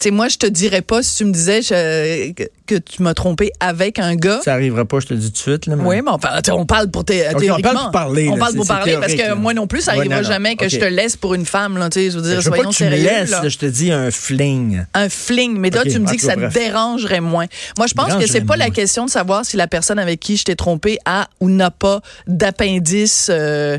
Tu 0.00 0.04
sais, 0.04 0.10
moi, 0.12 0.28
je 0.28 0.36
te 0.36 0.46
dirais 0.46 0.80
pas 0.80 1.02
si 1.02 1.16
tu 1.16 1.24
me 1.24 1.32
disais 1.32 1.60
je- 1.60 2.30
que, 2.68 2.76
tu 2.76 3.02
m'as 3.02 3.14
trompé 3.14 3.50
avec 3.58 3.98
un 3.98 4.14
gars. 4.14 4.40
Ça 4.44 4.52
arrivera 4.54 4.84
pas, 4.84 5.00
je 5.00 5.06
te 5.06 5.14
le 5.14 5.18
dis 5.18 5.26
tout 5.26 5.32
de 5.32 5.38
suite, 5.38 5.66
là. 5.66 5.74
mais- 5.74 5.82
Oui, 5.82 5.96
mais 6.04 6.10
on 6.12 6.18
parle, 6.20 6.40
on 6.52 6.66
parle 6.66 6.88
pour 6.88 7.00
Ok, 7.02 7.10
on 7.50 7.60
parle 7.60 7.76
pour 7.76 7.90
parler, 7.90 8.28
On 8.28 8.36
parle 8.38 8.54
pour 8.54 8.66
parler 8.68 8.96
parce 9.00 9.14
que 9.14 9.22
là. 9.22 9.34
moi 9.34 9.54
non 9.54 9.66
plus, 9.66 9.80
ça 9.80 9.92
Ouais, 9.94 9.98
arrivera 9.98 10.18
non, 10.20 10.22
non. 10.22 10.28
jamais 10.32 10.54
que 10.54 10.68
je 10.68 10.78
te 10.78 10.84
laisse 10.84 11.16
pour 11.16 11.34
une 11.34 11.44
femme. 11.44 11.78
Là, 11.78 11.90
tu 11.90 12.12
je 12.12 12.16
veux 12.16 12.22
dire, 12.22 12.40
Je 12.40 12.44
veux 12.44 12.50
pas 12.50 12.56
soyons 12.58 12.70
que 12.70 12.76
tu 12.76 12.84
me 12.84 12.90
sérieux. 12.90 13.04
laisses, 13.08 13.30
là. 13.30 13.48
je 13.48 13.58
te 13.58 13.66
dis 13.66 13.90
un 13.90 14.12
fling. 14.12 14.84
un 14.94 15.08
fling. 15.08 15.58
Mais 15.58 15.70
là, 15.70 15.80
Ok, 15.84 15.88
tu 15.90 15.98
me 15.98 16.06
dis 16.06 16.16
que 16.16 16.22
ça 16.22 16.36
te 16.36 16.52
dérangerait 16.52 17.20
moins. 17.20 17.46
Moi, 17.76 17.88
je 17.88 17.94
pense 17.94 18.14
que 18.14 18.26
c'est 18.28 18.42
pas 18.46 18.56
la 18.56 18.70
question 18.70 19.04
de 19.06 19.10
savoir 19.10 19.44
si 19.44 19.56
la 19.56 19.66
personne 19.66 19.98
avec 19.98 20.20
qui 20.20 20.36
je 20.36 20.44
t'ai 20.44 20.54
trompé 20.54 20.98
a 21.06 21.28
ou 21.40 21.48
n'a 21.50 21.72
pas 21.72 22.02
d'appendice, 22.28 23.28
euh, 23.30 23.78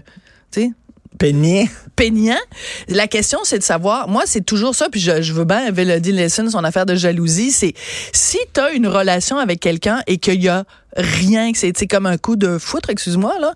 tu 0.52 0.64
sais, 0.64 0.72
Peigné. 1.20 1.70
peignant. 1.98 2.40
La 2.88 3.08
question, 3.08 3.40
c'est 3.44 3.60
de 3.60 3.64
savoir, 3.64 4.08
moi, 4.08 4.24
c'est 4.26 4.46
toujours 4.46 4.74
ça, 4.74 4.88
puis 4.90 5.02
je, 5.02 5.22
je 5.22 5.34
veux 5.34 5.44
bien 5.44 5.68
Elodie 5.68 6.14
Lesson, 6.14 6.50
son 6.50 6.64
affaire 6.64 6.86
de 6.86 6.96
jalousie, 6.96 7.52
c'est 7.52 7.74
si 8.14 8.38
tu 8.54 8.62
as 8.62 8.72
une 8.72 8.88
relation 8.88 9.38
avec 9.38 9.60
quelqu'un 9.60 10.02
et 10.08 10.18
qu'il 10.18 10.42
y 10.42 10.48
a 10.48 10.64
rien, 10.96 11.52
que 11.52 11.58
c'est 11.58 11.74
comme 11.88 12.06
un 12.06 12.18
coup 12.18 12.36
de 12.36 12.58
foudre, 12.58 12.90
excuse-moi, 12.90 13.34
là, 13.40 13.54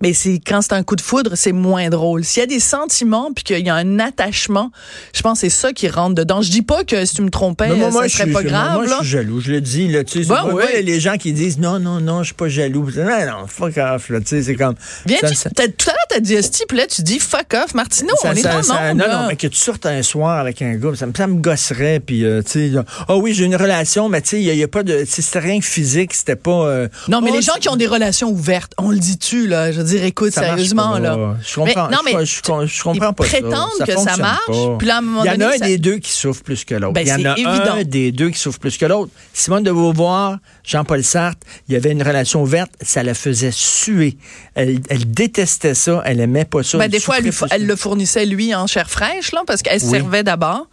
mais 0.00 0.12
c'est 0.12 0.40
quand 0.46 0.62
c'est 0.62 0.72
un 0.74 0.82
coup 0.82 0.96
de 0.96 1.00
foudre, 1.00 1.32
c'est 1.34 1.52
moins 1.52 1.88
drôle. 1.88 2.24
S'il 2.24 2.40
y 2.40 2.44
a 2.44 2.46
des 2.46 2.60
sentiments 2.60 3.30
puis 3.34 3.44
qu'il 3.44 3.66
y 3.66 3.70
a 3.70 3.74
un 3.74 3.98
attachement, 3.98 4.70
je 5.14 5.22
pense 5.22 5.40
que 5.40 5.48
c'est 5.48 5.54
ça 5.56 5.72
qui 5.72 5.88
rentre 5.88 6.14
dedans. 6.14 6.42
Je 6.42 6.50
dis 6.50 6.62
pas 6.62 6.84
que 6.84 7.04
si 7.04 7.16
tu 7.16 7.22
me 7.22 7.30
trompais, 7.30 7.74
moi, 7.74 7.90
ça 7.90 8.06
je 8.08 8.16
serait 8.16 8.30
pas 8.30 8.42
grave, 8.42 8.74
Moi, 8.74 8.84
je 8.86 8.90
là. 8.90 8.96
suis 9.00 9.08
jaloux, 9.08 9.40
je 9.40 9.50
le 9.52 9.60
dis, 9.60 9.88
là, 9.88 10.04
tu 10.04 10.22
sais. 10.22 10.28
Ben 10.28 10.42
oui. 10.46 10.52
moi, 10.52 10.64
les 10.82 11.00
gens 11.00 11.16
qui 11.16 11.32
disent 11.32 11.58
non, 11.58 11.78
non, 11.78 12.00
non, 12.00 12.20
je 12.20 12.26
suis 12.26 12.34
pas 12.34 12.48
jaloux. 12.48 12.88
Non, 12.96 13.04
non, 13.04 13.46
fuck 13.46 13.76
off, 13.78 14.08
là, 14.08 14.20
tu 14.20 14.26
sais, 14.28 14.42
c'est 14.42 14.54
comme. 14.54 14.74
Viens, 15.06 15.18
ça- 15.20 15.28
tu- 15.28 15.34
ça- 15.34 15.50
tout 15.50 15.60
à 15.60 15.92
l'heure, 15.92 16.06
t'as 16.08 16.20
dit 16.20 16.36
hostie, 16.36 16.64
puis 16.68 16.78
là, 16.78 16.86
tu 16.86 17.02
dis 17.02 17.18
fuck 17.18 17.54
off, 17.54 17.74
Martineau, 17.74 18.14
ça- 18.20 18.30
on 18.32 18.36
est 18.36 18.42
ça- 18.42 18.58
onde, 18.58 18.98
non, 18.98 19.06
là. 19.06 19.22
non, 19.22 19.28
mais 19.28 19.36
que 19.36 19.46
tu 19.48 19.56
sortes 19.58 19.86
un 19.86 20.02
soir 20.02 20.38
avec 20.38 20.62
un 20.62 20.74
gars, 20.76 20.90
ça 20.94 21.06
me, 21.06 21.12
ça 21.16 21.26
me 21.26 21.40
gosserait, 21.40 22.00
puis, 22.00 22.24
euh, 22.24 22.42
tu 22.42 22.70
sais, 22.70 22.72
ah 23.08 23.16
oui, 23.16 23.34
j'ai 23.34 23.44
une 23.44 23.56
relation, 23.56 24.08
mais 24.08 24.22
tu 24.22 24.28
sais, 24.30 24.42
il 24.42 24.54
n'y 24.54 24.62
a, 24.62 24.68
pas 24.68 24.82
de. 24.82 25.04
C'était 25.06 25.38
rien 25.40 25.58
de 25.58 25.64
physique, 25.64 26.14
c'était 26.14 26.36
pas. 26.36 26.50
euh, 26.66 26.75
Non, 27.08 27.20
mais 27.20 27.30
oh, 27.32 27.36
les 27.36 27.42
gens 27.42 27.54
qui 27.60 27.68
ont 27.68 27.76
des 27.76 27.86
relations 27.86 28.28
ouvertes, 28.30 28.72
on 28.78 28.90
le 28.90 28.98
dit-tu, 28.98 29.46
là? 29.46 29.72
Je 29.72 29.78
veux 29.80 29.86
dire, 29.86 30.04
écoute, 30.04 30.32
Ça 30.32 30.42
sérieusement, 30.42 30.92
pas. 30.92 31.00
là. 31.00 31.36
Je 31.46 31.54
comprends, 31.54 31.88
Mais- 31.88 31.96
non, 31.96 32.02
mais 32.04 32.12
je, 32.24 32.36
je- 32.36 32.66
je 32.66 32.82
comprends 32.82 33.10
ils 33.10 33.14
pas 33.14 33.24
ça. 33.24 33.40
prétendent 33.40 33.86
que 33.86 33.96
ça 33.98 34.16
marche, 34.16 34.46
pas. 34.46 34.76
puis 34.78 34.86
là, 34.86 34.96
à 34.96 34.98
un 34.98 35.00
moment 35.02 35.24
Il 35.24 35.26
y 35.26 35.30
en 35.30 35.40
a 35.40 35.48
un 35.54 35.58
ça- 35.58 35.66
des 35.66 35.78
deux 35.78 35.98
qui 35.98 36.12
souffre 36.12 36.42
plus 36.42 36.64
que 36.64 36.74
l'autre. 36.74 36.92
Ben, 36.94 37.02
Il 37.02 37.08
y 37.08 37.12
en 37.12 37.30
a 37.30 37.34
évident. 37.36 37.74
un 37.76 37.84
des 37.84 38.12
deux 38.12 38.30
qui 38.30 38.38
souffre 38.38 38.58
plus 38.58 38.76
que 38.78 38.86
l'autre. 38.86 39.10
Simone 39.32 39.62
de 39.62 39.72
Beauvoir, 39.72 40.38
Jean-Paul 40.64 41.02
Sartre, 41.04 41.38
il 41.68 41.74
y 41.74 41.76
avait 41.76 41.92
une 41.92 42.02
relation 42.02 42.42
ouverte, 42.42 42.70
ça 42.82 43.02
la 43.02 43.14
faisait 43.14 43.50
suer. 43.52 44.16
Elle, 44.54 44.80
elle 44.88 45.10
détestait 45.10 45.74
ça, 45.74 46.02
elle 46.04 46.20
aimait 46.20 46.44
pas 46.44 46.62
ça. 46.62 46.78
Ben, 46.78 46.88
des 46.88 47.00
fois, 47.00 47.16
elle, 47.50 47.66
le 47.66 47.76
fournissait, 47.76 48.26
lui, 48.26 48.54
en 48.54 48.66
chair 48.66 48.90
fraîche, 48.90 49.32
là, 49.32 49.42
parce 49.46 49.62
qu'elle 49.62 49.82
Oui. 49.82 49.90
servait 49.90 50.22
d'abord. 50.22 50.66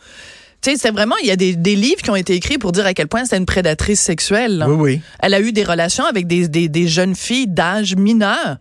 Tu 0.63 0.71
sais, 0.71 0.77
c'est 0.77 0.91
vraiment, 0.91 1.15
il 1.21 1.27
y 1.27 1.31
a 1.31 1.35
des, 1.35 1.55
des 1.55 1.75
livres 1.75 2.01
qui 2.01 2.09
ont 2.09 2.15
été 2.15 2.33
écrits 2.33 2.57
pour 2.57 2.71
dire 2.71 2.85
à 2.85 2.93
quel 2.93 3.07
point 3.07 3.23
c'était 3.25 3.37
une 3.37 3.45
prédatrice 3.45 3.99
sexuelle. 3.99 4.57
là. 4.59 4.69
Oui, 4.69 4.75
oui. 4.95 5.01
Elle 5.21 5.33
a 5.33 5.41
eu 5.41 5.51
des 5.51 5.63
relations 5.63 6.05
avec 6.05 6.25
des, 6.25 6.47
des, 6.47 6.69
des 6.69 6.87
jeunes 6.87 7.15
filles 7.15 7.47
d'âge 7.47 7.95
mineur. 7.97 8.57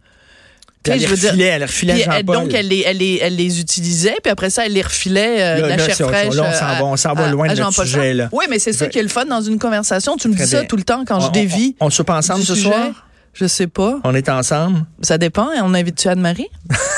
Elle 0.84 0.94
les 0.98 1.04
je 1.04 1.10
veux 1.10 1.16
dire- 1.16 1.30
refilait, 1.30 1.44
elle 1.46 1.60
les 1.60 1.64
refilait 1.66 2.00
elle- 2.00 2.04
Jean-Paul. 2.18 2.36
donc, 2.36 2.54
elle 2.54 2.66
les, 2.66 2.82
elle, 2.84 2.96
les, 2.96 3.20
elle 3.22 3.36
les 3.36 3.60
utilisait, 3.60 4.16
puis 4.20 4.32
après 4.32 4.50
ça, 4.50 4.66
elle 4.66 4.72
les 4.72 4.82
refilait 4.82 5.40
euh, 5.40 5.56
de 5.58 5.60
Là, 5.62 5.68
la 5.68 5.76
là, 5.76 5.86
chair 5.86 5.94
c'est 5.94 6.02
fraîche. 6.02 6.34
Là, 6.34 6.42
on 6.42 6.52
s'en 6.52 6.64
euh, 6.66 6.72
va- 6.78 6.84
on 6.86 6.96
s'en 6.96 7.12
va 7.14 7.26
à- 7.26 7.30
loin 7.30 7.48
à 7.48 7.54
de 7.54 7.60
notre 7.60 7.84
sujet, 7.84 8.14
là. 8.14 8.28
Oui, 8.32 8.46
mais 8.50 8.58
c'est 8.58 8.72
ça 8.72 8.88
qui 8.88 8.98
est 8.98 9.02
le 9.04 9.08
fun 9.08 9.24
dans 9.26 9.40
une 9.40 9.60
conversation. 9.60 10.16
Tu 10.16 10.26
me 10.26 10.34
Très 10.34 10.42
dis 10.44 10.50
ça 10.50 10.64
tout 10.64 10.76
le 10.76 10.82
temps 10.82 11.04
quand 11.06 11.20
je 11.20 11.26
On- 11.28 11.30
dévie. 11.30 11.76
On, 11.78 11.86
on 11.86 11.90
se 11.90 12.02
pas 12.02 12.16
ensemble 12.16 12.42
ce 12.42 12.56
sujet. 12.56 12.68
soir? 12.68 13.06
Je 13.32 13.46
sais 13.46 13.68
pas. 13.68 14.00
On 14.02 14.12
est 14.14 14.28
ensemble? 14.28 14.84
Ça 15.02 15.18
dépend. 15.18 15.48
On 15.62 15.72
invite-tu 15.72 16.08
Anne-Marie? 16.08 16.48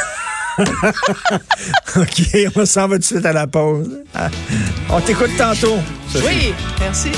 OK, 1.96 2.36
on 2.56 2.66
s'en 2.66 2.88
va 2.88 2.96
tout 2.96 3.00
de 3.00 3.04
suite 3.04 3.26
à 3.26 3.32
la 3.32 3.46
pause. 3.46 4.02
Ah. 4.14 4.28
On 4.90 5.00
t'écoute 5.00 5.30
tantôt. 5.36 5.78
Oui, 6.14 6.54
merci. 6.80 7.10